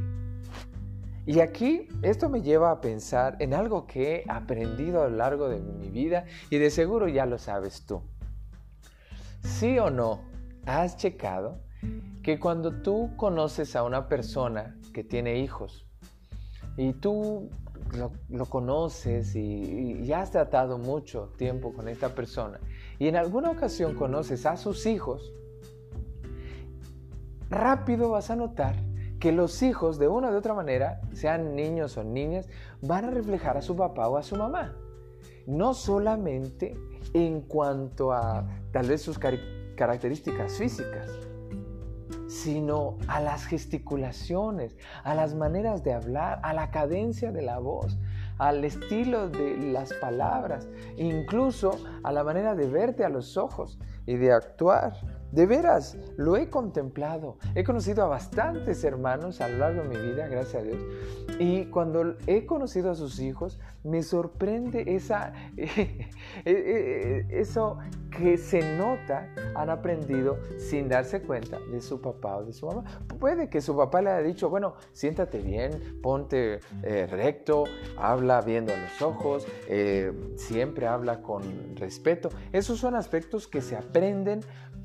Y 1.24 1.40
aquí 1.40 1.88
esto 2.02 2.28
me 2.28 2.42
lleva 2.42 2.70
a 2.70 2.80
pensar 2.80 3.36
en 3.38 3.54
algo 3.54 3.86
que 3.86 4.16
he 4.16 4.24
aprendido 4.28 5.02
a 5.02 5.08
lo 5.08 5.16
largo 5.16 5.48
de 5.48 5.60
mi 5.60 5.88
vida 5.88 6.24
y 6.50 6.58
de 6.58 6.70
seguro 6.70 7.08
ya 7.08 7.26
lo 7.26 7.38
sabes 7.38 7.86
tú. 7.86 8.02
¿Sí 9.42 9.78
o 9.78 9.90
no 9.90 10.20
has 10.66 10.96
checado 10.96 11.60
que 12.22 12.38
cuando 12.38 12.82
tú 12.82 13.10
conoces 13.16 13.74
a 13.76 13.82
una 13.82 14.08
persona 14.08 14.76
que 14.92 15.02
tiene 15.04 15.38
hijos, 15.38 15.86
y 16.76 16.92
tú 16.94 17.50
lo, 18.30 18.46
conoces 18.46 19.34
y, 19.34 20.02
y, 20.02 20.12
has 20.12 20.30
tratado 20.30 20.78
mucho 20.78 21.32
tiempo 21.36 21.74
con 21.74 21.88
esta 21.88 22.14
persona 22.14 22.58
y 23.02 23.08
en 23.08 23.16
alguna 23.16 23.50
ocasión 23.50 23.96
conoces 23.96 24.46
a 24.46 24.56
sus 24.56 24.86
hijos, 24.86 25.34
rápido 27.50 28.10
vas 28.10 28.30
a 28.30 28.36
notar 28.36 28.76
que 29.18 29.32
los 29.32 29.60
hijos 29.64 29.98
de 29.98 30.06
una 30.06 30.30
u 30.30 30.36
otra 30.36 30.54
manera, 30.54 31.00
sean 31.12 31.56
niños 31.56 31.96
o 31.96 32.04
niñas, 32.04 32.48
van 32.80 33.06
a 33.06 33.10
reflejar 33.10 33.56
a 33.56 33.62
su 33.62 33.74
papá 33.74 34.06
o 34.08 34.18
a 34.18 34.22
su 34.22 34.36
mamá. 34.36 34.76
No 35.48 35.74
solamente 35.74 36.76
en 37.12 37.40
cuanto 37.40 38.12
a 38.12 38.46
tal 38.70 38.86
vez 38.86 39.02
sus 39.02 39.18
características 39.18 40.56
físicas, 40.56 41.10
sino 42.28 42.98
a 43.08 43.20
las 43.20 43.46
gesticulaciones, 43.46 44.76
a 45.02 45.16
las 45.16 45.34
maneras 45.34 45.82
de 45.82 45.92
hablar, 45.92 46.38
a 46.44 46.54
la 46.54 46.70
cadencia 46.70 47.32
de 47.32 47.42
la 47.42 47.58
voz, 47.58 47.98
al 48.38 48.64
estilo 48.64 49.28
de 49.28 49.56
las 49.56 49.92
palabras, 49.94 50.68
incluso 50.96 51.78
a 52.02 52.12
la 52.12 52.24
manera 52.24 52.54
de 52.54 52.66
verte 52.66 53.04
a 53.04 53.08
los 53.08 53.36
ojos 53.36 53.78
y 54.06 54.16
de 54.16 54.32
actuar. 54.32 54.94
De 55.32 55.46
veras, 55.46 55.96
lo 56.18 56.36
he 56.36 56.50
contemplado. 56.50 57.38
He 57.54 57.64
conocido 57.64 58.04
a 58.04 58.06
bastantes 58.06 58.84
hermanos 58.84 59.40
a 59.40 59.48
lo 59.48 59.58
largo 59.58 59.82
de 59.82 59.88
mi 59.88 59.96
vida, 59.96 60.28
gracias 60.28 60.62
a 60.62 60.64
Dios. 60.64 60.82
Y 61.38 61.64
cuando 61.66 62.16
he 62.26 62.44
conocido 62.44 62.90
a 62.90 62.94
sus 62.94 63.18
hijos, 63.18 63.58
me 63.82 64.02
sorprende 64.02 64.94
esa, 64.94 65.32
eh, 65.56 66.10
eh, 66.44 67.26
eso 67.30 67.78
que 68.16 68.36
se 68.36 68.76
nota, 68.76 69.32
han 69.54 69.70
aprendido 69.70 70.38
sin 70.58 70.86
darse 70.86 71.22
cuenta 71.22 71.58
de 71.70 71.80
su 71.80 72.02
papá 72.02 72.36
o 72.36 72.44
de 72.44 72.52
su 72.52 72.66
mamá. 72.66 72.84
Puede 73.18 73.48
que 73.48 73.62
su 73.62 73.74
papá 73.74 74.02
le 74.02 74.10
haya 74.10 74.26
dicho, 74.26 74.50
bueno, 74.50 74.74
siéntate 74.92 75.38
bien, 75.38 75.98
ponte 76.02 76.60
eh, 76.82 77.06
recto, 77.06 77.64
habla 77.96 78.42
viendo 78.42 78.74
a 78.74 78.76
los 78.76 79.00
ojos, 79.00 79.46
siempre 80.36 80.86
habla 80.86 81.22
con 81.22 81.74
respeto. 81.76 82.28
Esos 82.52 82.78
son 82.78 82.94
aspectos 82.94 83.48
que 83.48 83.62
se 83.62 83.76
aprenden 83.76 84.40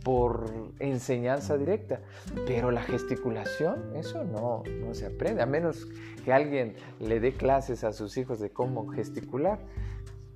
por 0.08 0.46
enseñanza 0.80 1.58
directa. 1.58 2.00
Pero 2.46 2.72
la 2.72 2.82
gesticulación, 2.82 3.94
eso 3.94 4.24
no, 4.24 4.64
no 4.80 4.94
se 4.94 5.08
aprende, 5.08 5.42
a 5.42 5.46
menos 5.46 5.86
que 6.24 6.32
alguien 6.32 6.76
le 7.02 7.20
dé 7.20 7.34
clases 7.34 7.84
a 7.84 7.92
sus 7.92 8.16
hijos 8.16 8.40
de 8.40 8.50
cómo 8.50 8.88
gesticular, 8.88 9.60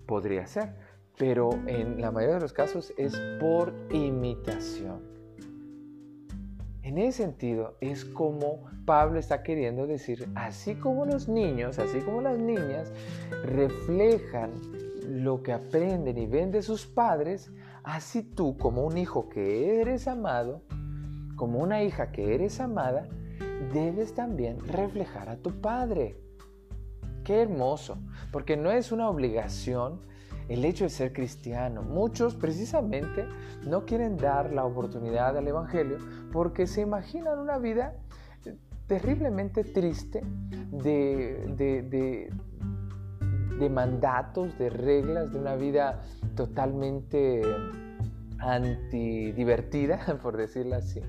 podría 0.05 0.45
ser. 0.45 0.73
Pero 1.17 1.51
en 1.67 2.01
la 2.01 2.11
mayoría 2.11 2.35
de 2.35 2.41
los 2.41 2.51
casos 2.51 2.93
es 2.97 3.17
por 3.39 3.73
imitación. 3.91 4.99
En 6.83 6.97
ese 6.97 7.23
sentido 7.23 7.77
es 7.79 8.03
como 8.03 8.65
Pablo 8.83 9.19
está 9.19 9.41
queriendo 9.41 9.87
decir, 9.87 10.27
así 10.35 10.75
como 10.75 11.05
los 11.05 11.29
niños, 11.29 11.79
así 11.79 11.99
como 11.99 12.21
las 12.21 12.37
niñas 12.37 12.91
reflejan 13.45 14.51
lo 15.07 15.41
que 15.41 15.53
aprenden 15.53 16.17
y 16.17 16.27
ven 16.27 16.51
de 16.51 16.61
sus 16.61 16.85
padres, 16.85 17.53
Así 17.83 18.23
tú, 18.23 18.57
como 18.57 18.85
un 18.85 18.97
hijo 18.97 19.29
que 19.29 19.81
eres 19.81 20.07
amado, 20.07 20.61
como 21.35 21.59
una 21.59 21.83
hija 21.83 22.11
que 22.11 22.35
eres 22.35 22.59
amada, 22.59 23.07
debes 23.73 24.13
también 24.13 24.59
reflejar 24.67 25.29
a 25.29 25.37
tu 25.37 25.61
Padre. 25.61 26.17
Qué 27.23 27.41
hermoso, 27.41 27.97
porque 28.31 28.57
no 28.57 28.71
es 28.71 28.91
una 28.91 29.09
obligación 29.09 30.01
el 30.49 30.65
hecho 30.65 30.83
de 30.83 30.89
ser 30.89 31.13
cristiano. 31.13 31.81
Muchos 31.81 32.35
precisamente 32.35 33.25
no 33.65 33.85
quieren 33.85 34.17
dar 34.17 34.51
la 34.51 34.65
oportunidad 34.65 35.37
al 35.37 35.47
Evangelio 35.47 35.97
porque 36.31 36.67
se 36.67 36.81
imaginan 36.81 37.39
una 37.39 37.57
vida 37.57 37.95
terriblemente 38.87 39.63
triste 39.63 40.21
de, 40.71 41.53
de, 41.55 41.81
de 41.83 42.33
mandatos, 43.69 44.57
de 44.57 44.69
reglas, 44.69 45.31
de 45.31 45.39
una 45.39 45.55
vida 45.55 46.01
totalmente 46.35 47.41
antidivertida, 48.39 50.17
por 50.21 50.37
decirlo 50.37 50.75
así, 50.75 51.01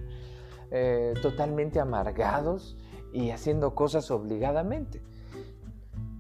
eh, 0.71 1.15
totalmente 1.23 1.81
amargados 1.81 2.77
y 3.13 3.31
haciendo 3.31 3.75
cosas 3.75 4.11
obligadamente. 4.11 5.03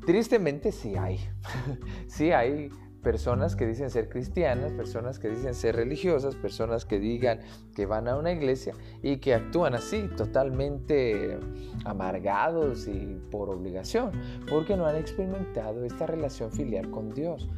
Tristemente 0.07 0.73
sí 0.73 0.97
hay, 0.97 1.21
sí 2.09 2.33
hay 2.33 2.71
personas 3.03 3.57
que 3.57 3.67
dicen 3.67 3.91
ser 3.91 4.09
cristianas, 4.09 4.73
personas 4.73 5.19
que 5.19 5.29
dicen 5.29 5.55
ser 5.55 5.77
religiosas, 5.77 6.37
personas 6.37 6.85
que 6.85 6.99
digan 6.99 7.41
que 7.75 7.87
van 7.87 8.09
a 8.09 8.17
una 8.17 8.33
iglesia 8.33 8.75
y 9.03 9.17
que 9.19 9.35
actúan 9.35 9.75
así, 9.75 10.09
totalmente 10.17 11.39
amargados 11.85 12.87
y 12.87 13.21
por 13.31 13.51
obligación, 13.51 14.13
porque 14.49 14.77
no 14.77 14.87
han 14.87 14.97
experimentado 14.97 15.85
esta 15.85 16.07
relación 16.07 16.53
filial 16.53 16.91
con 16.91 17.13
Dios. 17.13 17.49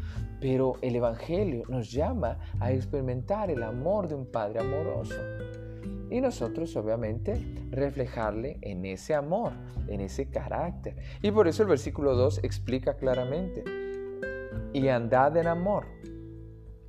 Pero 0.41 0.75
el 0.83 0.97
Evangelio 0.97 1.65
nos 1.69 1.91
llama 1.91 2.39
a 2.61 2.73
experimentar 2.73 3.51
el 3.51 3.63
amor 3.63 4.09
de 4.09 4.15
un 4.15 4.27
Padre 4.27 4.61
amoroso. 4.61 5.15
Y 6.11 6.21
nosotros 6.21 6.77
obviamente 6.77 7.35
reflejarle 7.71 8.59
en 8.61 8.85
ese 8.85 9.15
amor, 9.15 9.53
en 9.89 10.01
ese 10.01 10.27
carácter. 10.27 10.97
Y 11.23 11.31
por 11.31 11.49
eso 11.49 11.63
el 11.63 11.69
versículo 11.69 12.15
2 12.15 12.41
explica 12.45 12.95
claramente, 12.95 13.65
y 14.75 14.89
andad 14.89 15.35
en 15.39 15.47
amor. 15.47 15.87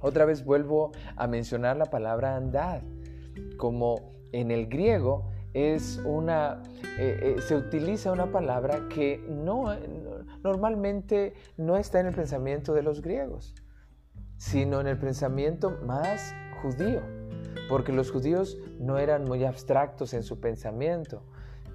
Otra 0.02 0.26
vez 0.26 0.44
vuelvo 0.44 0.92
a 1.16 1.28
mencionar 1.28 1.78
la 1.78 1.86
palabra 1.86 2.36
andad, 2.36 2.82
como 3.58 4.14
en 4.34 4.52
el 4.52 4.68
griego 4.68 5.32
es 5.54 6.02
una, 6.04 6.62
eh, 7.00 7.36
eh, 7.38 7.42
se 7.42 7.56
utiliza 7.56 8.12
una 8.12 8.30
palabra 8.30 8.90
que 8.90 9.24
no, 9.30 9.74
normalmente 10.44 11.34
no 11.56 11.78
está 11.78 12.02
en 12.02 12.08
el 12.08 12.14
pensamiento 12.14 12.74
de 12.74 12.84
los 12.84 13.02
griegos, 13.02 13.56
sino 14.36 14.82
en 14.82 14.88
el 14.88 15.00
pensamiento 15.00 15.78
más 15.86 16.36
judío, 16.62 17.02
porque 17.70 17.94
los 17.94 18.12
judíos 18.12 18.58
no 18.80 18.98
eran 18.98 19.24
muy 19.24 19.46
abstractos 19.46 20.14
en 20.14 20.24
su 20.24 20.42
pensamiento, 20.42 21.24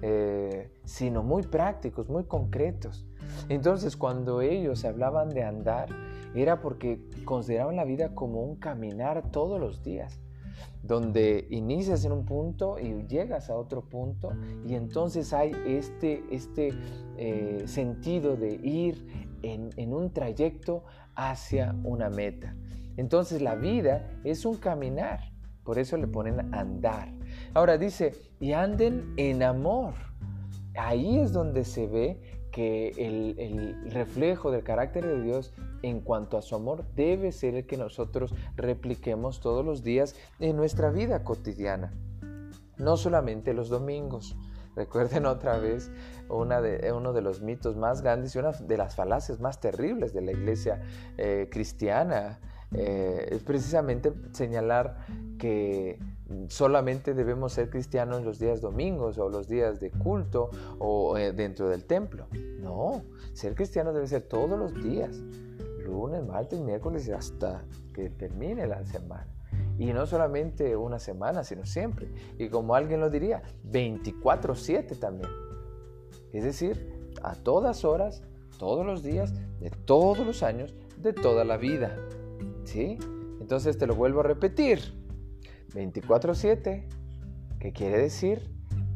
eh, 0.03 0.71
sino 0.85 1.23
muy 1.23 1.41
prácticos, 1.41 2.07
muy 2.07 2.25
concretos. 2.25 3.07
Entonces 3.49 3.97
cuando 3.97 4.41
ellos 4.41 4.85
hablaban 4.85 5.29
de 5.29 5.43
andar, 5.43 5.89
era 6.33 6.61
porque 6.61 7.01
consideraban 7.25 7.75
la 7.75 7.83
vida 7.83 8.15
como 8.15 8.41
un 8.41 8.55
caminar 8.55 9.31
todos 9.31 9.59
los 9.59 9.83
días, 9.83 10.19
donde 10.83 11.47
inicias 11.49 12.05
en 12.05 12.13
un 12.13 12.25
punto 12.25 12.79
y 12.79 13.05
llegas 13.07 13.49
a 13.49 13.55
otro 13.55 13.81
punto 13.81 14.31
y 14.65 14.75
entonces 14.75 15.33
hay 15.33 15.51
este, 15.65 16.23
este 16.31 16.69
eh, 17.17 17.63
sentido 17.65 18.35
de 18.35 18.53
ir 18.55 19.27
en, 19.41 19.69
en 19.75 19.93
un 19.93 20.11
trayecto 20.11 20.83
hacia 21.15 21.75
una 21.83 22.09
meta. 22.09 22.55
Entonces 22.97 23.41
la 23.41 23.55
vida 23.55 24.07
es 24.23 24.45
un 24.45 24.57
caminar, 24.57 25.31
Por 25.63 25.77
eso 25.77 25.95
le 25.97 26.07
ponen 26.07 26.53
andar. 26.53 27.13
Ahora 27.53 27.77
dice, 27.77 28.13
y 28.39 28.53
anden 28.53 29.13
en 29.17 29.43
amor. 29.43 29.93
Ahí 30.75 31.19
es 31.19 31.33
donde 31.33 31.65
se 31.65 31.87
ve 31.87 32.30
que 32.51 32.89
el, 32.97 33.91
reflejo 33.91 34.51
del 34.51 34.63
carácter 34.63 35.05
de 35.05 35.21
Dios 35.21 35.53
en 35.81 36.01
cuanto 36.01 36.37
a 36.37 36.41
su 36.41 36.55
amor 36.55 36.85
debe 36.95 37.31
ser 37.31 37.55
el 37.55 37.65
que 37.65 37.77
nosotros 37.77 38.33
repliquemos 38.55 39.39
todos 39.39 39.65
los 39.65 39.83
días 39.83 40.15
en 40.39 40.55
nuestra 40.57 40.91
vida 40.91 41.23
cotidiana, 41.23 41.93
no 42.77 42.97
solamente 42.97 43.53
los 43.53 43.69
domingos. 43.69 44.35
Recuerden 44.75 45.25
otra 45.25 45.57
vez 45.57 45.91
una 46.29 46.61
de, 46.61 46.93
uno 46.93 47.11
de 47.11 47.21
los 47.21 47.41
mitos 47.41 47.75
más 47.75 48.01
grandes 48.01 48.33
y 48.35 48.39
una 48.39 48.51
de 48.51 48.77
las 48.77 48.95
falacias 48.95 49.41
más 49.41 49.59
terribles 49.59 50.13
de 50.13 50.21
la 50.21 50.31
iglesia 50.31 50.81
eh, 51.17 51.49
cristiana. 51.51 52.39
Eh, 52.73 53.27
es 53.31 53.43
precisamente 53.43 54.13
señalar 54.31 55.05
que 55.37 55.99
solamente 56.47 57.13
debemos 57.13 57.53
ser 57.53 57.69
cristianos 57.69 58.23
los 58.23 58.39
días 58.39 58.61
domingos 58.61 59.17
o 59.17 59.29
los 59.29 59.47
días 59.47 59.79
de 59.79 59.91
culto 59.91 60.49
o 60.79 61.17
eh, 61.17 61.31
dentro 61.31 61.69
del 61.69 61.85
templo. 61.85 62.27
No, 62.59 63.03
ser 63.33 63.55
cristiano 63.55 63.93
debe 63.93 64.07
ser 64.07 64.23
todos 64.23 64.57
los 64.57 64.73
días, 64.83 65.17
lunes, 65.83 66.25
martes, 66.25 66.59
miércoles 66.59 67.09
hasta 67.09 67.63
que 67.93 68.09
termine 68.09 68.67
la 68.67 68.85
semana. 68.85 69.27
Y 69.77 69.93
no 69.93 70.05
solamente 70.05 70.75
una 70.75 70.99
semana, 70.99 71.43
sino 71.43 71.65
siempre. 71.65 72.07
Y 72.37 72.49
como 72.49 72.75
alguien 72.75 72.99
lo 72.99 73.09
diría, 73.09 73.41
24/7 73.71 74.95
también. 74.99 75.31
Es 76.31 76.43
decir, 76.43 77.11
a 77.23 77.35
todas 77.35 77.83
horas, 77.83 78.23
todos 78.57 78.85
los 78.85 79.03
días, 79.03 79.33
de 79.59 79.69
todos 79.71 80.25
los 80.25 80.43
años, 80.43 80.75
de 80.97 81.13
toda 81.13 81.43
la 81.43 81.57
vida. 81.57 81.97
¿Sí? 82.63 82.97
Entonces 83.39 83.77
te 83.77 83.87
lo 83.87 83.95
vuelvo 83.95 84.19
a 84.19 84.23
repetir. 84.23 85.00
24/7, 85.73 86.87
¿qué 87.59 87.73
quiere 87.73 87.97
decir? 87.97 88.49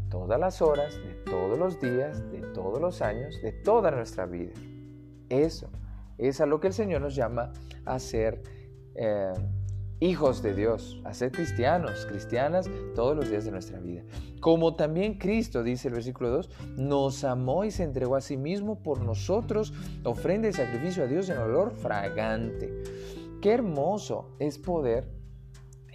Todas 0.10 0.40
las 0.40 0.62
horas, 0.62 0.96
de 0.96 1.14
todos 1.30 1.58
los 1.58 1.80
días, 1.80 2.32
de 2.32 2.42
todos 2.54 2.80
los 2.80 3.02
años, 3.02 3.42
de 3.42 3.52
toda 3.52 3.92
nuestra 3.92 4.26
vida. 4.26 4.54
Eso 5.30 5.70
es 6.18 6.40
a 6.42 6.46
lo 6.46 6.60
que 6.60 6.68
el 6.68 6.74
Señor 6.74 7.02
nos 7.02 7.16
llama 7.16 7.52
a 7.86 8.00
ser 8.00 8.42
eh, 8.96 9.34
hijos 10.00 10.42
de 10.42 10.54
Dios, 10.54 11.02
a 11.04 11.14
ser 11.14 11.32
cristianos, 11.32 12.06
cristianas 12.06 12.70
todos 12.96 13.16
los 13.16 13.30
días 13.30 13.46
de 13.46 13.52
nuestra 13.52 13.80
vida. 13.80 14.04
Como 14.40 14.76
también 14.76 15.18
Cristo, 15.18 15.64
dice 15.64 15.88
el 15.88 15.96
versículo 15.96 16.30
2, 16.30 16.50
nos 16.78 17.24
amó 17.24 17.64
y 17.64 17.72
se 17.72 17.84
entregó 17.84 18.16
a 18.16 18.22
sí 18.22 18.38
mismo 18.38 18.82
por 18.82 19.02
nosotros, 19.02 19.74
ofrenda 20.04 20.48
y 20.48 20.54
sacrificio 20.54 21.04
a 21.04 21.08
Dios 21.08 21.30
en 21.30 21.38
olor 21.38 21.72
fragante. 21.72 22.84
Qué 23.42 23.54
hermoso 23.54 24.36
es 24.40 24.58
poder 24.58 25.15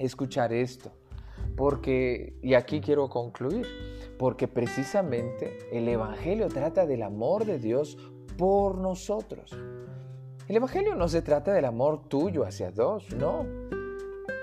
escuchar 0.00 0.52
esto, 0.52 0.92
porque, 1.57 2.35
y 2.42 2.54
aquí 2.54 2.80
quiero 2.80 3.09
concluir, 3.09 3.66
porque 4.19 4.49
precisamente 4.49 5.59
el 5.73 5.88
Evangelio 5.88 6.49
trata 6.49 6.87
del 6.87 7.02
amor 7.02 7.45
de 7.45 7.59
Dios 7.59 7.97
por 8.37 8.78
nosotros. 8.78 9.57
El 10.49 10.57
Evangelio 10.57 10.97
no 10.97 11.09
se 11.09 11.23
trata 11.23 11.52
del 11.52 11.64
amor 11.64 12.09
tuyo 12.09 12.45
hacia 12.45 12.71
Dios, 12.71 13.14
no. 13.14 13.45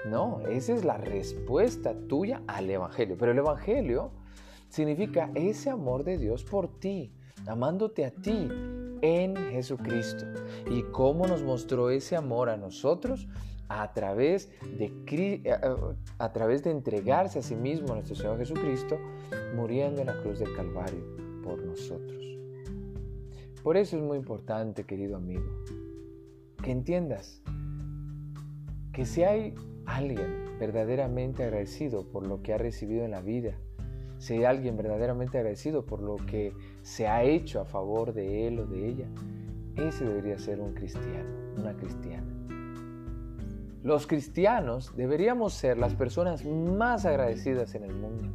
No, 0.10 0.40
esa 0.48 0.74
es 0.74 0.86
la 0.86 0.98
respuesta 0.98 1.94
tuya 2.08 2.42
al 2.48 2.70
Evangelio. 2.70 3.18
Pero 3.20 3.34
el 3.34 3.40
Evangelio 3.40 4.12
significa 4.70 5.32
ese 5.36 5.70
amor 5.70 6.06
de 6.06 6.18
Dios 6.18 6.46
por 6.46 6.80
ti, 6.80 7.12
amándote 7.46 8.06
a 8.06 8.12
ti 8.12 8.48
en 9.02 9.36
Jesucristo. 9.52 10.26
¿Y 10.70 10.84
cómo 10.84 11.28
nos 11.28 11.44
mostró 11.44 11.90
ese 11.90 12.16
amor 12.16 12.50
a 12.50 12.58
nosotros? 12.58 13.28
A 13.70 13.94
través 13.94 14.50
de, 14.78 14.86
eh, 14.86 15.42
eh, 15.44 15.60
a 16.20 16.34
través 16.34 16.64
de 16.64 16.72
entregarse 16.72 17.40
a 17.40 17.42
sí 17.42 17.56
mismo 17.56 17.92
a 17.92 17.96
nuestro 17.96 18.16
Señor 18.16 18.38
Jesucristo, 18.38 18.98
muriendo 19.56 20.02
en 20.02 20.08
la 20.08 20.22
cruz 20.22 20.40
del 20.40 20.54
Calvario 20.56 21.04
por 21.44 21.62
nosotros. 21.64 22.24
Por 23.64 23.76
eso 23.76 23.98
es 23.98 24.04
muy 24.04 24.18
importante, 24.18 24.86
querido 24.86 25.18
amigo, 25.18 25.44
que 26.64 26.72
entiendas 26.72 27.42
que 28.94 29.06
si 29.06 29.24
hay 29.24 29.54
alguien 29.86 30.58
verdaderamente 30.60 31.44
agradecido 31.44 32.08
por 32.10 32.26
lo 32.26 32.42
que 32.42 32.54
ha 32.54 32.58
recibido 32.58 33.04
en 33.04 33.12
la 33.12 33.22
vida, 33.22 33.56
si 34.20 34.34
hay 34.34 34.46
alguien 34.46 34.78
verdaderamente 34.78 35.38
agradecido 35.38 35.86
por 35.86 36.02
lo 36.02 36.16
que 36.16 36.54
se 36.82 37.08
ha 37.08 37.24
hecho 37.24 37.62
a 37.62 37.66
favor 37.66 38.14
de 38.14 38.48
él 38.48 38.60
o 38.60 38.66
de 38.66 38.88
ella, 38.88 39.08
ese 39.76 40.06
debería 40.06 40.40
ser 40.40 40.60
un 40.60 40.74
cristiano, 40.74 41.30
una 41.58 41.76
cristiana. 41.76 42.37
Los 43.84 44.08
cristianos 44.08 44.96
deberíamos 44.96 45.54
ser 45.54 45.78
las 45.78 45.94
personas 45.94 46.46
más 46.46 47.06
agradecidas 47.06 47.76
en 47.76 47.84
el 47.84 47.94
mundo, 47.94 48.30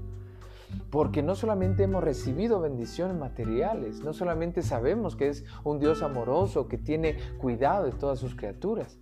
porque 0.91 1.23
no 1.23 1.35
solamente 1.35 1.83
hemos 1.83 2.05
recibido 2.05 2.61
bendiciones 2.61 3.17
materiales, 3.17 4.01
no 4.01 4.13
solamente 4.13 4.63
sabemos 4.63 5.17
que 5.17 5.29
es 5.29 5.45
un 5.65 5.79
Dios 5.81 6.03
amoroso 6.03 6.69
que 6.69 6.79
tiene 6.79 7.17
cuidado 7.39 7.87
de 7.87 7.93
todas 7.93 8.21
sus 8.21 8.35
criaturas, 8.35 8.99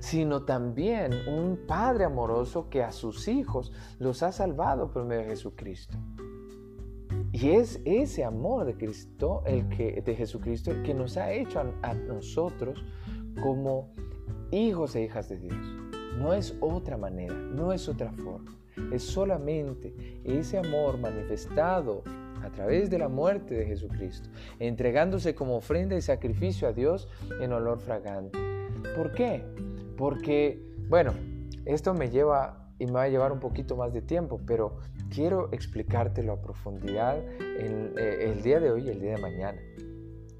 sino 0.00 0.44
también 0.44 1.12
un 1.26 1.58
Padre 1.66 2.04
amoroso 2.04 2.68
que 2.68 2.82
a 2.82 2.92
sus 2.92 3.26
hijos 3.26 3.72
los 3.98 4.22
ha 4.22 4.30
salvado 4.30 4.92
por 4.92 5.04
medio 5.04 5.22
de 5.22 5.30
Jesucristo. 5.30 5.96
Y 7.32 7.50
es 7.50 7.80
ese 7.84 8.24
amor 8.24 8.64
de 8.64 8.76
Cristo, 8.76 9.42
el 9.46 9.68
que, 9.68 10.02
de 10.02 10.14
Jesucristo, 10.14 10.70
el 10.70 10.82
que 10.82 10.94
nos 10.94 11.16
ha 11.16 11.32
hecho 11.32 11.60
a, 11.60 11.88
a 11.88 11.94
nosotros 11.94 12.82
como 13.42 13.92
hijos 14.50 14.94
e 14.96 15.02
hijas 15.02 15.28
de 15.28 15.38
Dios. 15.38 15.56
No 16.18 16.32
es 16.32 16.56
otra 16.60 16.96
manera, 16.96 17.34
no 17.34 17.72
es 17.72 17.88
otra 17.88 18.12
forma. 18.12 18.56
Es 18.92 19.02
solamente 19.02 20.20
ese 20.24 20.58
amor 20.58 20.98
manifestado 20.98 22.02
a 22.42 22.50
través 22.50 22.90
de 22.90 22.98
la 22.98 23.08
muerte 23.08 23.54
de 23.54 23.66
Jesucristo, 23.66 24.30
entregándose 24.58 25.34
como 25.34 25.56
ofrenda 25.56 25.96
y 25.96 26.00
sacrificio 26.00 26.68
a 26.68 26.72
Dios 26.72 27.08
en 27.40 27.52
olor 27.52 27.80
fragante. 27.80 28.38
¿Por 28.96 29.12
qué? 29.12 29.44
Porque, 29.96 30.62
bueno, 30.88 31.12
esto 31.64 31.94
me 31.94 32.10
lleva 32.10 32.72
y 32.78 32.86
me 32.86 32.92
va 32.92 33.02
a 33.02 33.08
llevar 33.08 33.32
un 33.32 33.40
poquito 33.40 33.76
más 33.76 33.92
de 33.92 34.02
tiempo, 34.02 34.40
pero 34.46 34.78
quiero 35.12 35.48
explicártelo 35.52 36.32
a 36.32 36.40
profundidad 36.40 37.18
en, 37.40 37.94
eh, 37.98 38.30
el 38.32 38.42
día 38.42 38.60
de 38.60 38.70
hoy 38.70 38.86
y 38.86 38.90
el 38.90 39.00
día 39.00 39.14
de 39.16 39.20
mañana. 39.20 39.60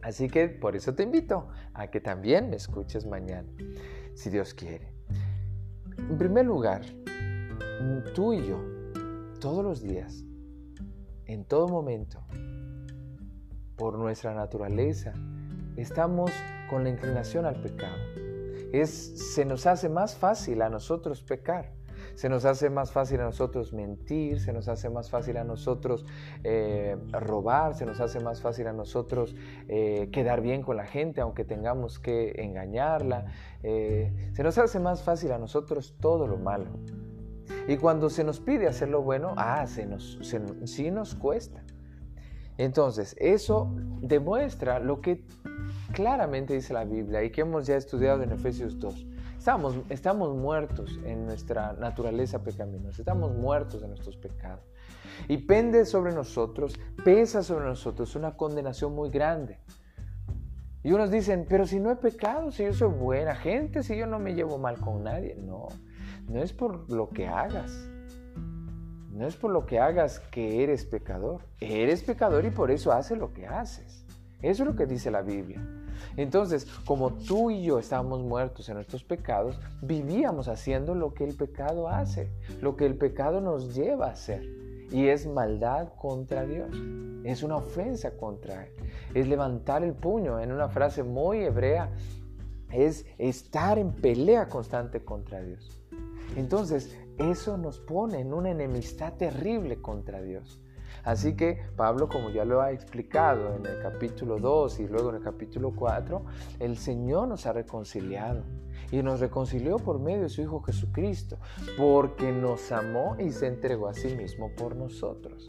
Así 0.03 0.29
que 0.29 0.49
por 0.49 0.77
eso 0.77 0.95
te 0.95 1.03
invito 1.03 1.49
a 1.75 1.89
que 1.89 2.01
también 2.01 2.51
me 2.51 2.57
escuches 2.57 3.05
mañana, 3.07 3.49
si 4.19 4.31
Dios 4.31 4.53
quiere. 4.53 4.93
En 5.97 6.19
primer 6.19 6.45
lugar, 6.45 6.83
tú 8.15 8.33
y 8.33 8.45
yo, 8.45 8.59
todos 9.41 9.63
los 9.63 9.81
días, 9.81 10.25
en 11.27 11.45
todo 11.45 11.69
momento, 11.69 12.25
por 13.77 13.97
nuestra 13.97 14.35
naturaleza, 14.35 15.13
estamos 15.77 16.33
con 16.69 16.83
la 16.83 16.91
inclinación 16.91 17.47
al 17.47 17.61
pecado 17.63 17.97
es, 18.73 19.35
se 19.35 19.45
nos 19.45 19.67
hace 19.67 19.89
más 19.89 20.17
fácil 20.17 20.63
a 20.63 20.69
nosotros 20.69 21.23
pecar. 21.23 21.73
Se 22.19 22.29
nos 22.29 22.45
hace 22.45 22.69
más 22.69 22.91
fácil 22.91 23.21
a 23.21 23.27
nosotros 23.27 23.73
mentir, 23.73 24.41
se 24.41 24.53
nos 24.53 24.67
hace 24.67 24.91
más 24.91 25.09
fácil 25.09 25.37
a 25.37 25.45
nosotros 25.45 26.05
eh, 26.43 26.97
robar, 27.13 27.77
se 27.77 27.87
nos 27.87 28.01
hace 28.01 28.19
más 28.19 28.41
fácil 28.41 28.67
a 28.67 28.73
nosotros 28.73 29.37
eh, 29.69 30.09
quedar 30.11 30.41
bien 30.41 30.63
con 30.63 30.77
la 30.77 30.85
gente 30.85 31.21
aunque 31.21 31.45
tengamos 31.45 32.01
que 32.01 32.43
engañarla. 32.43 33.27
Eh, 33.63 34.33
se 34.33 34.43
nos 34.43 34.59
hace 34.59 34.81
más 34.81 35.05
fácil 35.05 35.31
a 35.31 35.39
nosotros 35.39 35.95
todo 36.01 36.27
lo 36.27 36.39
malo. 36.39 36.81
Y 37.69 37.77
cuando 37.77 38.11
se 38.11 38.25
nos 38.25 38.41
pide 38.41 38.67
hacer 38.67 38.89
lo 38.89 39.01
bueno, 39.01 39.35
ah, 39.37 39.65
se 39.69 39.87
nos, 39.87 40.19
sí 40.65 40.91
nos 40.91 41.15
cuesta. 41.15 41.63
Entonces, 42.57 43.15
eso 43.21 43.73
demuestra 44.01 44.81
lo 44.81 45.01
que 45.01 45.25
claramente 45.93 46.55
dice 46.55 46.75
la 46.75 46.83
Biblia 46.83 47.23
y 47.23 47.31
que 47.31 47.43
hemos 47.43 47.69
ya 47.69 47.77
estudiado 47.77 48.25
en 48.25 48.33
Efesios 48.33 48.77
2. 48.81 49.07
Estamos, 49.49 49.77
estamos 49.89 50.37
muertos 50.37 51.01
en 51.07 51.25
nuestra 51.25 51.73
naturaleza 51.73 52.43
pecaminosa, 52.43 53.01
estamos 53.01 53.35
muertos 53.35 53.83
en 53.83 53.89
nuestros 53.89 54.15
pecados. 54.19 54.61
Y 55.27 55.39
pende 55.39 55.87
sobre 55.87 56.13
nosotros, 56.13 56.79
pesa 57.03 57.43
sobre 57.43 57.65
nosotros 57.65 58.15
una 58.15 58.37
condenación 58.37 58.95
muy 58.95 59.09
grande. 59.09 59.59
Y 60.83 60.93
unos 60.93 61.11
dicen, 61.11 61.47
pero 61.49 61.67
si 61.67 61.81
no 61.81 61.91
he 61.91 61.97
pecado, 61.97 62.53
si 62.53 62.65
yo 62.65 62.75
soy 62.75 62.91
buena 62.91 63.35
gente, 63.35 63.83
si 63.83 63.97
yo 63.97 64.07
no 64.07 64.19
me 64.19 64.35
llevo 64.35 64.59
mal 64.59 64.79
con 64.81 65.03
nadie. 65.03 65.35
No, 65.37 65.69
no 66.29 66.43
es 66.43 66.53
por 66.53 66.93
lo 66.93 67.09
que 67.09 67.27
hagas. 67.27 67.89
No 69.13 69.27
es 69.27 69.35
por 69.37 69.51
lo 69.51 69.65
que 69.65 69.81
hagas 69.81 70.21
que 70.31 70.63
eres 70.63 70.85
pecador. 70.85 71.41
Eres 71.59 72.03
pecador 72.03 72.45
y 72.45 72.51
por 72.51 72.71
eso 72.71 72.93
haces 72.93 73.17
lo 73.17 73.33
que 73.33 73.47
haces. 73.47 74.05
Eso 74.43 74.65
es 74.65 74.69
lo 74.69 74.77
que 74.77 74.85
dice 74.85 75.11
la 75.11 75.23
Biblia. 75.23 75.78
Entonces, 76.17 76.67
como 76.85 77.13
tú 77.13 77.51
y 77.51 77.63
yo 77.63 77.79
estábamos 77.79 78.23
muertos 78.23 78.69
en 78.69 78.77
nuestros 78.77 79.05
pecados, 79.05 79.59
vivíamos 79.83 80.49
haciendo 80.49 80.95
lo 80.95 81.15
que 81.15 81.25
el 81.25 81.37
pecado 81.37 81.89
hace, 81.89 82.31
lo 82.61 82.77
que 82.77 82.87
el 82.87 82.97
pecado 82.97 83.41
nos 83.41 83.75
lleva 83.75 84.07
a 84.07 84.13
hacer. 84.13 84.43
Y 84.91 85.09
es 85.09 85.27
maldad 85.27 85.93
contra 85.97 86.47
Dios. 86.47 86.71
Es 87.25 87.43
una 87.43 87.57
ofensa 87.57 88.17
contra 88.17 88.65
Él. 88.65 88.73
Es 89.15 89.29
levantar 89.29 89.85
el 89.85 89.93
puño. 89.93 90.41
En 90.41 90.51
una 90.51 90.69
frase 90.69 91.03
muy 91.03 91.41
hebrea, 91.41 91.91
es 92.73 93.05
estar 93.19 93.79
en 93.79 93.93
pelea 93.93 94.49
constante 94.49 95.05
contra 95.05 95.43
Dios. 95.43 95.81
Entonces, 96.37 96.97
eso 97.19 97.59
nos 97.59 97.81
pone 97.81 98.21
en 98.21 98.33
una 98.33 98.51
enemistad 98.51 99.15
terrible 99.15 99.81
contra 99.81 100.23
Dios. 100.23 100.61
Así 101.09 101.33
que 101.33 101.59
Pablo, 101.75 102.07
como 102.07 102.29
ya 102.29 102.45
lo 102.45 102.61
ha 102.61 102.71
explicado 102.71 103.57
en 103.57 103.65
el 103.65 103.81
capítulo 103.81 104.39
2 104.39 104.81
y 104.81 104.89
luego 104.89 105.09
en 105.09 105.17
el 105.17 105.23
capítulo 105.23 105.73
4, 105.75 106.23
el 106.61 106.77
Señor 106.77 107.29
nos 107.29 107.47
ha 107.47 107.55
reconciliado 107.55 108.43
y 108.91 109.03
nos 109.03 109.19
reconcilió 109.19 109.79
por 109.79 110.01
medio 110.01 110.25
de 110.25 110.29
su 110.29 110.43
Hijo 110.43 110.61
Jesucristo, 110.61 111.39
porque 111.79 112.31
nos 112.31 112.71
amó 112.73 113.17
y 113.19 113.31
se 113.31 113.47
entregó 113.47 113.89
a 113.89 113.95
sí 113.95 114.15
mismo 114.17 114.51
por 114.55 114.77
nosotros. 114.77 115.49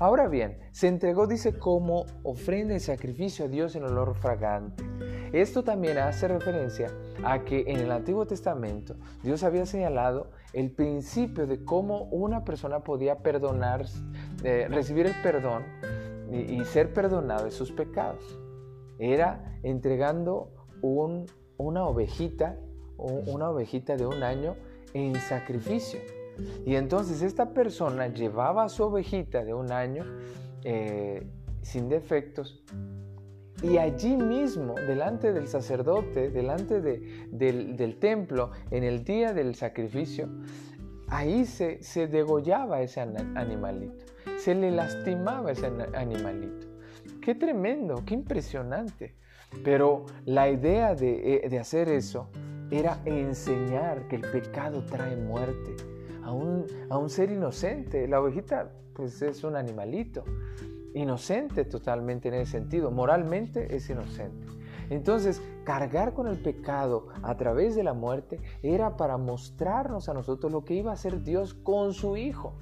Ahora 0.00 0.28
bien, 0.28 0.58
se 0.70 0.88
entregó, 0.88 1.26
dice, 1.26 1.58
como 1.58 2.04
ofrenda 2.22 2.74
y 2.74 2.80
sacrificio 2.80 3.46
a 3.46 3.48
Dios 3.48 3.74
en 3.74 3.84
olor 3.84 4.16
fragante. 4.16 4.84
Esto 5.32 5.62
también 5.62 5.98
hace 5.98 6.26
referencia 6.28 6.90
a 7.22 7.44
que 7.44 7.64
en 7.66 7.80
el 7.80 7.92
Antiguo 7.92 8.26
Testamento 8.26 8.96
Dios 9.22 9.42
había 9.42 9.66
señalado 9.66 10.30
el 10.52 10.70
principio 10.70 11.46
de 11.46 11.64
cómo 11.64 12.04
una 12.04 12.44
persona 12.44 12.80
podía 12.80 13.18
perdonar, 13.18 13.84
eh, 14.42 14.66
recibir 14.70 15.06
el 15.06 15.14
perdón 15.22 15.64
y, 16.30 16.64
ser 16.64 16.92
perdonado 16.92 17.44
de 17.44 17.50
sus 17.50 17.72
pecados. 17.72 18.38
Era 18.98 19.58
entregando 19.62 20.50
una 20.82 21.86
ovejita, 21.86 22.56
una 22.96 23.50
ovejita 23.50 23.96
de 23.96 24.06
un 24.06 24.22
año 24.22 24.56
en 24.94 25.14
sacrificio. 25.16 26.00
Y 26.64 26.76
entonces 26.76 27.22
esta 27.22 27.52
persona 27.52 28.08
llevaba 28.08 28.68
su 28.68 28.84
ovejita 28.84 29.44
de 29.44 29.54
un 29.54 29.72
año 29.72 30.04
eh, 30.64 31.26
sin 31.62 31.88
defectos 31.88 32.62
y 33.62 33.78
allí 33.78 34.16
mismo, 34.16 34.74
delante 34.74 35.32
del 35.32 35.48
sacerdote, 35.48 36.30
delante 36.30 36.80
del, 36.80 37.96
templo, 37.98 38.50
en 38.70 38.84
el 38.84 39.04
día 39.04 39.32
del 39.32 39.54
sacrificio, 39.54 40.28
ahí 41.08 41.44
se, 41.44 41.82
se 41.82 42.06
degollaba 42.06 42.82
ese 42.82 43.00
animalito, 43.00 44.04
se 44.36 44.54
le 44.54 44.70
lastimaba 44.70 45.52
ese 45.52 45.72
animalito. 45.94 46.66
Qué 47.20 47.34
tremendo, 47.34 48.02
qué 48.06 48.14
impresionante. 48.14 49.14
Pero 49.64 50.04
la 50.26 50.50
idea 50.50 50.94
de, 50.94 51.36
eh, 51.36 51.48
de 51.48 51.58
hacer 51.58 51.88
eso 51.88 52.28
era 52.70 53.00
enseñar 53.06 54.06
que 54.08 54.16
el 54.16 54.22
pecado 54.22 54.84
trae 54.84 55.16
muerte 55.16 55.74
a 56.22 56.32
un, 56.32 57.10
ser 57.10 57.30
inocente. 57.30 58.06
La 58.06 58.20
ovejita 58.20 58.70
pues 58.94 59.22
es 59.22 59.44
un 59.44 59.56
animalito, 59.56 60.24
inocente 60.98 61.64
totalmente 61.64 62.28
en 62.28 62.34
ese 62.34 62.52
sentido, 62.52 62.90
moralmente 62.90 63.74
es 63.74 63.88
inocente. 63.88 64.46
Entonces, 64.90 65.42
cargar 65.64 66.14
con 66.14 66.28
el 66.28 66.38
pecado 66.38 67.08
a 67.22 67.36
través 67.36 67.76
de 67.76 67.82
la 67.82 67.92
muerte 67.92 68.40
era 68.62 68.96
para 68.96 69.18
mostrarnos 69.18 70.08
a 70.08 70.14
nosotros 70.14 70.50
lo 70.50 70.64
que 70.64 70.74
iba 70.74 70.90
a 70.90 70.94
hacer 70.94 71.22
Dios 71.22 71.54
con 71.54 71.92
su 71.92 72.16
Hijo, 72.16 72.54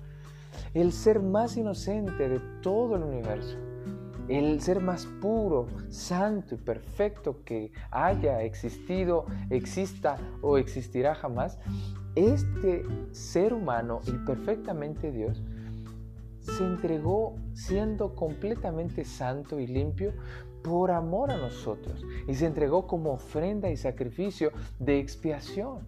el 0.74 0.92
ser 0.92 1.20
más 1.20 1.56
inocente 1.56 2.28
de 2.28 2.40
todo 2.62 2.96
el 2.96 3.04
universo, 3.04 3.56
el 4.28 4.60
ser 4.60 4.80
más 4.80 5.06
puro, 5.20 5.68
santo 5.88 6.56
y 6.56 6.58
perfecto 6.58 7.44
que 7.44 7.70
haya 7.90 8.42
existido, 8.42 9.26
exista 9.50 10.16
o 10.42 10.58
existirá 10.58 11.14
jamás, 11.14 11.58
este 12.16 12.84
ser 13.12 13.52
humano 13.52 14.00
y 14.06 14.12
perfectamente 14.24 15.12
Dios 15.12 15.42
se 16.46 16.64
entregó 16.64 17.36
siendo 17.52 18.14
completamente 18.14 19.04
santo 19.04 19.58
y 19.58 19.66
limpio 19.66 20.12
por 20.62 20.90
amor 20.90 21.30
a 21.30 21.36
nosotros 21.36 22.04
y 22.26 22.34
se 22.34 22.46
entregó 22.46 22.86
como 22.86 23.12
ofrenda 23.12 23.70
y 23.70 23.76
sacrificio 23.76 24.52
de 24.78 24.98
expiación. 24.98 25.86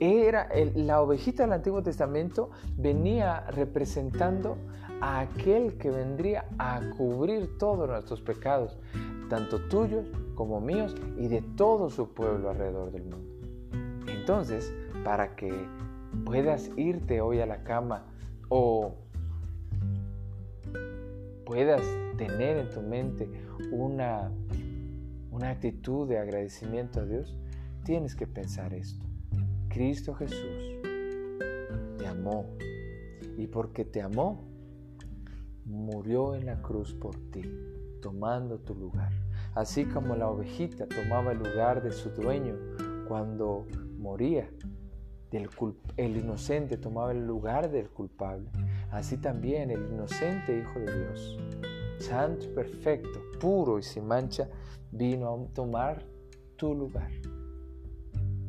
Era 0.00 0.48
la 0.74 1.00
ovejita 1.00 1.44
del 1.44 1.52
Antiguo 1.52 1.82
Testamento 1.82 2.50
venía 2.76 3.46
representando 3.50 4.56
a 5.00 5.20
aquel 5.20 5.78
que 5.78 5.90
vendría 5.90 6.46
a 6.58 6.80
cubrir 6.96 7.58
todos 7.58 7.88
nuestros 7.88 8.20
pecados, 8.20 8.78
tanto 9.28 9.60
tuyos 9.68 10.06
como 10.34 10.60
míos 10.60 10.94
y 11.18 11.28
de 11.28 11.42
todo 11.56 11.90
su 11.90 12.12
pueblo 12.12 12.50
alrededor 12.50 12.90
del 12.92 13.04
mundo. 13.04 13.32
Entonces, 14.08 14.72
para 15.04 15.34
que 15.36 15.52
puedas 16.24 16.70
irte 16.76 17.20
hoy 17.20 17.40
a 17.40 17.46
la 17.46 17.62
cama 17.62 18.06
o 18.48 18.94
puedas 21.52 21.82
tener 22.16 22.56
en 22.56 22.70
tu 22.70 22.80
mente 22.80 23.28
una, 23.72 24.32
una 25.30 25.50
actitud 25.50 26.08
de 26.08 26.16
agradecimiento 26.18 27.00
a 27.00 27.04
Dios, 27.04 27.36
tienes 27.84 28.16
que 28.16 28.26
pensar 28.26 28.72
esto. 28.72 29.04
Cristo 29.68 30.14
Jesús 30.14 30.78
te 31.98 32.06
amó 32.06 32.46
y 33.36 33.48
porque 33.48 33.84
te 33.84 34.00
amó, 34.00 34.42
murió 35.66 36.34
en 36.34 36.46
la 36.46 36.62
cruz 36.62 36.94
por 36.94 37.16
ti, 37.30 37.42
tomando 38.00 38.58
tu 38.58 38.74
lugar. 38.74 39.12
Así 39.54 39.84
como 39.84 40.16
la 40.16 40.30
ovejita 40.30 40.86
tomaba 40.86 41.32
el 41.32 41.38
lugar 41.38 41.82
de 41.82 41.92
su 41.92 42.08
dueño 42.12 42.56
cuando 43.06 43.66
moría, 43.98 44.48
el 45.98 46.16
inocente 46.16 46.78
tomaba 46.78 47.12
el 47.12 47.26
lugar 47.26 47.70
del 47.70 47.90
culpable. 47.90 48.48
Así 48.92 49.16
también 49.16 49.70
el 49.70 49.90
inocente 49.90 50.58
Hijo 50.58 50.78
de 50.78 50.94
Dios, 50.94 51.38
santo, 51.98 52.46
perfecto, 52.54 53.22
puro 53.40 53.78
y 53.78 53.82
sin 53.82 54.06
mancha, 54.06 54.48
vino 54.90 55.34
a 55.34 55.54
tomar 55.54 56.04
tu 56.56 56.74
lugar 56.74 57.10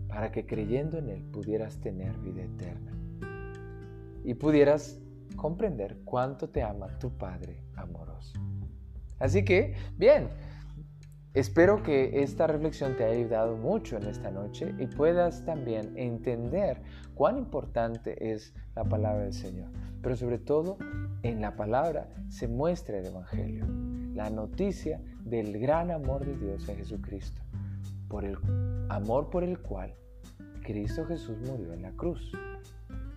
para 0.10 0.34
que 0.34 0.46
creyendo 0.46 0.98
en 0.98 1.10
Él 1.10 1.24
pudieras 1.32 1.80
tener 1.80 2.18
vida 2.20 2.44
eterna 2.44 2.92
y 4.26 4.34
pudieras 4.34 5.00
comprender 5.38 6.00
cuánto 6.04 6.50
te 6.50 6.62
ama 6.62 7.00
tu 7.00 7.10
Padre 7.18 7.64
amoroso. 7.76 8.38
Así 9.20 9.46
que, 9.46 9.76
bien, 9.98 10.28
Espero 11.34 11.82
que 11.82 12.22
esta 12.22 12.46
reflexión 12.46 12.96
te 12.96 13.06
haya 13.06 13.16
ayudado 13.16 13.58
mucho 13.58 13.98
en 13.98 14.04
esta 14.04 14.30
noche 14.30 14.76
y 14.78 14.86
puedas 14.86 15.44
también 15.46 15.92
entender 15.98 16.80
cuán 17.16 17.40
importante 17.40 18.32
es 18.32 18.54
la 18.76 18.84
palabra 18.84 19.24
del 19.24 19.34
Señor. 19.34 19.72
Pero 20.04 20.16
sobre 20.16 20.38
todo, 20.38 20.78
en 21.24 21.42
la 21.42 21.56
palabra 21.56 22.08
se 22.30 22.48
muestra 22.48 23.00
el 23.00 23.08
Evangelio, 23.08 23.66
la 24.14 24.30
noticia 24.30 25.02
del 25.26 25.58
gran 25.58 25.90
amor 25.90 26.24
de 26.24 26.38
Dios 26.38 26.70
en 26.70 26.78
Jesucristo, 26.78 27.42
por 28.10 28.26
el 28.26 28.38
amor 28.90 29.32
por 29.32 29.44
el 29.44 29.58
cual 29.58 29.96
Cristo 30.62 31.04
Jesús 31.08 31.38
murió 31.50 31.74
en 31.74 31.82
la 31.82 31.94
cruz, 31.94 32.32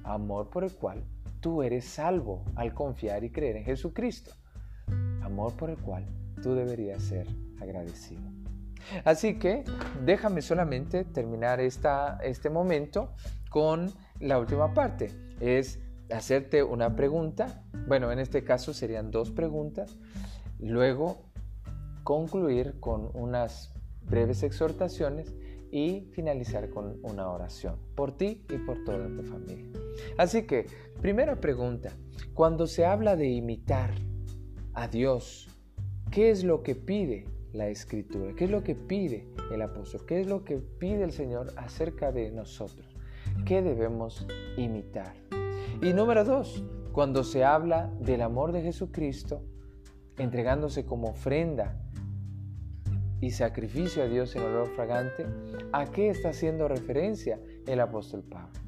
amor 0.05 0.49
por 0.49 0.65
el 0.65 0.75
cual 0.75 1.05
tú 1.41 1.63
eres 1.63 1.85
salvo 1.85 2.43
al 2.55 2.73
confiar 2.73 3.25
y 3.25 3.31
creer 3.31 3.57
en 3.57 3.65
Jesucristo, 3.65 4.31
amor 5.21 5.53
por 5.53 5.69
el 5.69 5.77
cual 5.77 6.07
tú 6.43 6.55
deberías 6.55 7.03
ser 7.03 7.27
agradecido. 7.61 8.23
Así 9.05 9.39
que 9.39 9.65
déjame 10.05 10.43
solamente 10.43 11.05
terminar 11.05 11.61
esta, 11.61 12.19
este 12.23 12.51
momento 12.51 13.13
con 13.51 13.91
la 14.21 14.39
última 14.39 14.75
parte. 14.75 15.11
Es 15.41 15.81
hacerte 16.11 16.63
una 16.63 16.95
pregunta. 16.95 17.65
Bueno, 17.87 18.13
en 18.13 18.19
este 18.19 18.45
caso 18.45 18.73
serían 18.73 19.11
dos 19.11 19.31
preguntas. 19.31 19.99
Luego 20.59 21.19
concluir 22.05 22.79
con 22.81 23.11
unas 23.15 23.75
breves 24.03 24.43
exhortaciones 24.43 25.35
y 25.71 26.09
finalizar 26.13 26.71
con 26.71 27.01
una 27.03 27.29
oración 27.29 27.77
por 27.97 28.17
ti 28.17 28.45
y 28.49 28.59
por 28.59 28.85
toda 28.85 29.09
tu 29.09 29.23
familia. 29.25 29.67
Así 30.17 30.43
que, 30.45 30.67
primera 31.01 31.41
pregunta, 31.41 31.91
cuando 32.35 32.67
se 32.67 32.87
habla 32.87 33.17
de 33.17 33.29
imitar 33.29 33.91
a 34.75 34.87
Dios, 34.87 35.49
¿qué 36.11 36.31
es 36.31 36.45
lo 36.45 36.63
que 36.63 36.77
pide 36.77 37.25
la 37.57 37.69
escritura. 37.69 38.35
¿Qué 38.35 38.45
es 38.45 38.51
lo 38.51 38.63
que 38.63 38.75
pide 38.75 39.27
el 39.51 39.63
apóstol? 39.63 40.05
¿Qué 40.07 40.21
es 40.21 40.27
lo 40.27 40.45
que 40.45 40.57
pide 40.59 41.03
el 41.03 41.13
Señor 41.13 41.53
acerca 41.57 42.13
de 42.13 42.31
nosotros? 42.31 42.87
¿Qué 43.45 43.63
debemos 43.63 44.27
imitar? 44.57 45.15
Y 45.83 45.93
número 45.93 46.25
dos, 46.25 46.65
cuando 46.93 47.25
se 47.25 47.45
habla 47.45 47.91
del 48.01 48.23
amor 48.23 48.53
de 48.53 48.63
Jesucristo, 48.63 49.43
entregándose 50.19 50.85
como 50.85 51.09
ofrenda 51.09 51.79
y 53.21 53.31
sacrificio 53.31 54.03
a 54.03 54.07
Dios 54.07 54.35
en 54.37 54.43
olor 54.43 54.69
fragante, 54.69 55.27
¿a 55.73 55.87
qué 55.87 56.09
está 56.09 56.31
haciendo 56.31 56.69
referencia 56.69 57.41
el 57.67 57.81
apóstol 57.81 58.23
Pablo? 58.23 58.66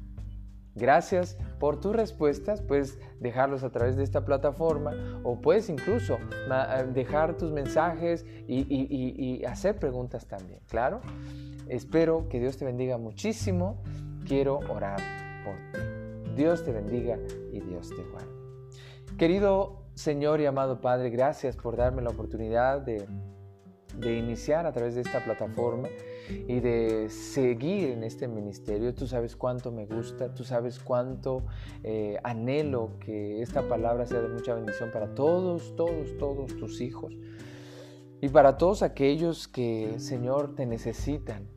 Gracias 0.79 1.37
por 1.59 1.81
tus 1.81 1.93
respuestas, 1.93 2.61
puedes 2.61 2.97
dejarlos 3.19 3.63
a 3.63 3.69
través 3.69 3.97
de 3.97 4.03
esta 4.03 4.23
plataforma 4.23 4.93
o 5.23 5.41
puedes 5.41 5.69
incluso 5.69 6.17
eh, 6.17 6.85
dejar 6.93 7.35
tus 7.35 7.51
mensajes 7.51 8.25
y, 8.47 9.43
hacer 9.45 9.77
preguntas 9.77 10.25
también, 10.25 10.61
claro. 10.67 11.01
Espero 11.67 12.29
que 12.29 12.39
Dios 12.39 12.57
te 12.57 12.65
bendiga 12.65 12.97
muchísimo. 12.97 13.83
Quiero 14.25 14.59
orar 14.69 14.99
por 15.43 15.55
ti. 15.73 16.33
Dios 16.35 16.63
te 16.63 16.71
bendiga 16.71 17.17
y 17.51 17.59
Dios 17.59 17.89
te 17.89 18.01
guarde. 18.03 18.29
Querido 19.17 19.83
Señor 19.95 20.39
y 20.39 20.45
amado 20.45 20.79
Padre, 20.79 21.09
gracias 21.09 21.57
por 21.57 21.75
darme 21.75 22.01
la 22.01 22.11
oportunidad 22.11 22.81
de, 22.81 23.05
de 23.97 24.17
iniciar 24.17 24.65
a 24.65 24.71
través 24.71 24.95
de 24.95 25.01
esta 25.01 25.23
plataforma 25.23 25.89
y 26.29 26.59
de 26.59 27.09
seguir 27.09 27.89
en 27.89 28.03
este 28.03 28.27
ministerio. 28.27 28.93
Tú 28.93 29.07
sabes 29.07 29.35
cuánto 29.35 29.71
me 29.71 29.85
gusta, 29.85 30.33
tú 30.33 30.43
sabes 30.43 30.79
cuánto 30.79 31.43
eh, 31.83 32.17
anhelo 32.23 32.91
que 32.99 33.41
esta 33.41 33.67
palabra 33.67 34.05
sea 34.05 34.21
de 34.21 34.29
mucha 34.29 34.53
bendición 34.55 34.91
para 34.91 35.13
todos, 35.15 35.75
todos, 35.75 36.17
todos 36.17 36.55
tus 36.57 36.81
hijos. 36.81 37.13
Y 38.21 38.29
para 38.29 38.57
todos 38.57 38.83
aquellos 38.83 39.47
que, 39.47 39.99
Señor, 39.99 40.55
te 40.55 40.65
necesitan, 40.65 41.47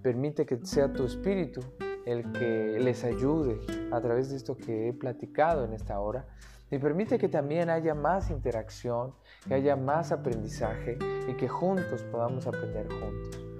permite 0.00 0.46
que 0.46 0.64
sea 0.64 0.92
tu 0.92 1.04
espíritu 1.04 1.60
el 2.06 2.30
que 2.32 2.78
les 2.80 3.04
ayude 3.04 3.60
a 3.90 4.00
través 4.00 4.30
de 4.30 4.36
esto 4.36 4.56
que 4.56 4.88
he 4.88 4.92
platicado 4.92 5.64
en 5.64 5.72
esta 5.72 5.98
hora. 6.00 6.26
Y 6.70 6.78
permite 6.78 7.18
que 7.18 7.28
también 7.28 7.68
haya 7.68 7.94
más 7.94 8.30
interacción, 8.30 9.14
que 9.46 9.54
haya 9.54 9.76
más 9.76 10.10
aprendizaje 10.10 10.98
y 11.28 11.34
que 11.34 11.48
juntos 11.48 12.02
podamos 12.04 12.46
aprender 12.46 12.88
juntos. 12.88 13.51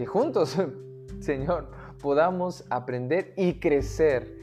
Que 0.00 0.06
juntos, 0.06 0.56
Señor, 1.20 1.68
podamos 2.00 2.64
aprender 2.70 3.34
y 3.36 3.60
crecer 3.60 4.34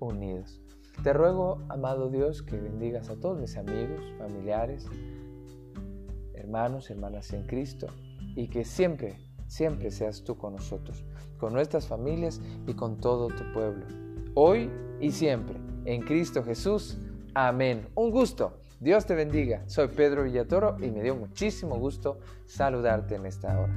unidos. 0.00 0.60
Te 1.02 1.14
ruego, 1.14 1.62
amado 1.70 2.10
Dios, 2.10 2.42
que 2.42 2.58
bendigas 2.58 3.08
a 3.08 3.16
todos 3.18 3.40
mis 3.40 3.56
amigos, 3.56 4.02
familiares, 4.18 4.86
hermanos, 6.34 6.90
hermanas 6.90 7.32
en 7.32 7.46
Cristo 7.46 7.86
y 8.36 8.48
que 8.48 8.66
siempre, 8.66 9.16
siempre 9.46 9.90
seas 9.90 10.24
tú 10.24 10.36
con 10.36 10.56
nosotros 10.56 11.06
con 11.38 11.54
nuestras 11.54 11.86
familias 11.86 12.42
y 12.66 12.74
con 12.74 13.00
todo 13.00 13.28
tu 13.28 13.50
pueblo. 13.54 13.86
Hoy 14.34 14.70
y 15.00 15.10
siempre, 15.10 15.58
en 15.86 16.02
Cristo 16.02 16.44
Jesús. 16.44 16.98
Amén. 17.32 17.88
Un 17.94 18.10
gusto. 18.10 18.60
Dios 18.78 19.06
te 19.06 19.14
bendiga. 19.14 19.62
Soy 19.68 19.88
Pedro 19.88 20.24
Villatoro 20.24 20.76
y 20.82 20.90
me 20.90 21.02
dio 21.02 21.16
muchísimo 21.16 21.78
gusto 21.78 22.18
saludarte 22.44 23.14
en 23.14 23.24
esta 23.24 23.58
hora. 23.58 23.74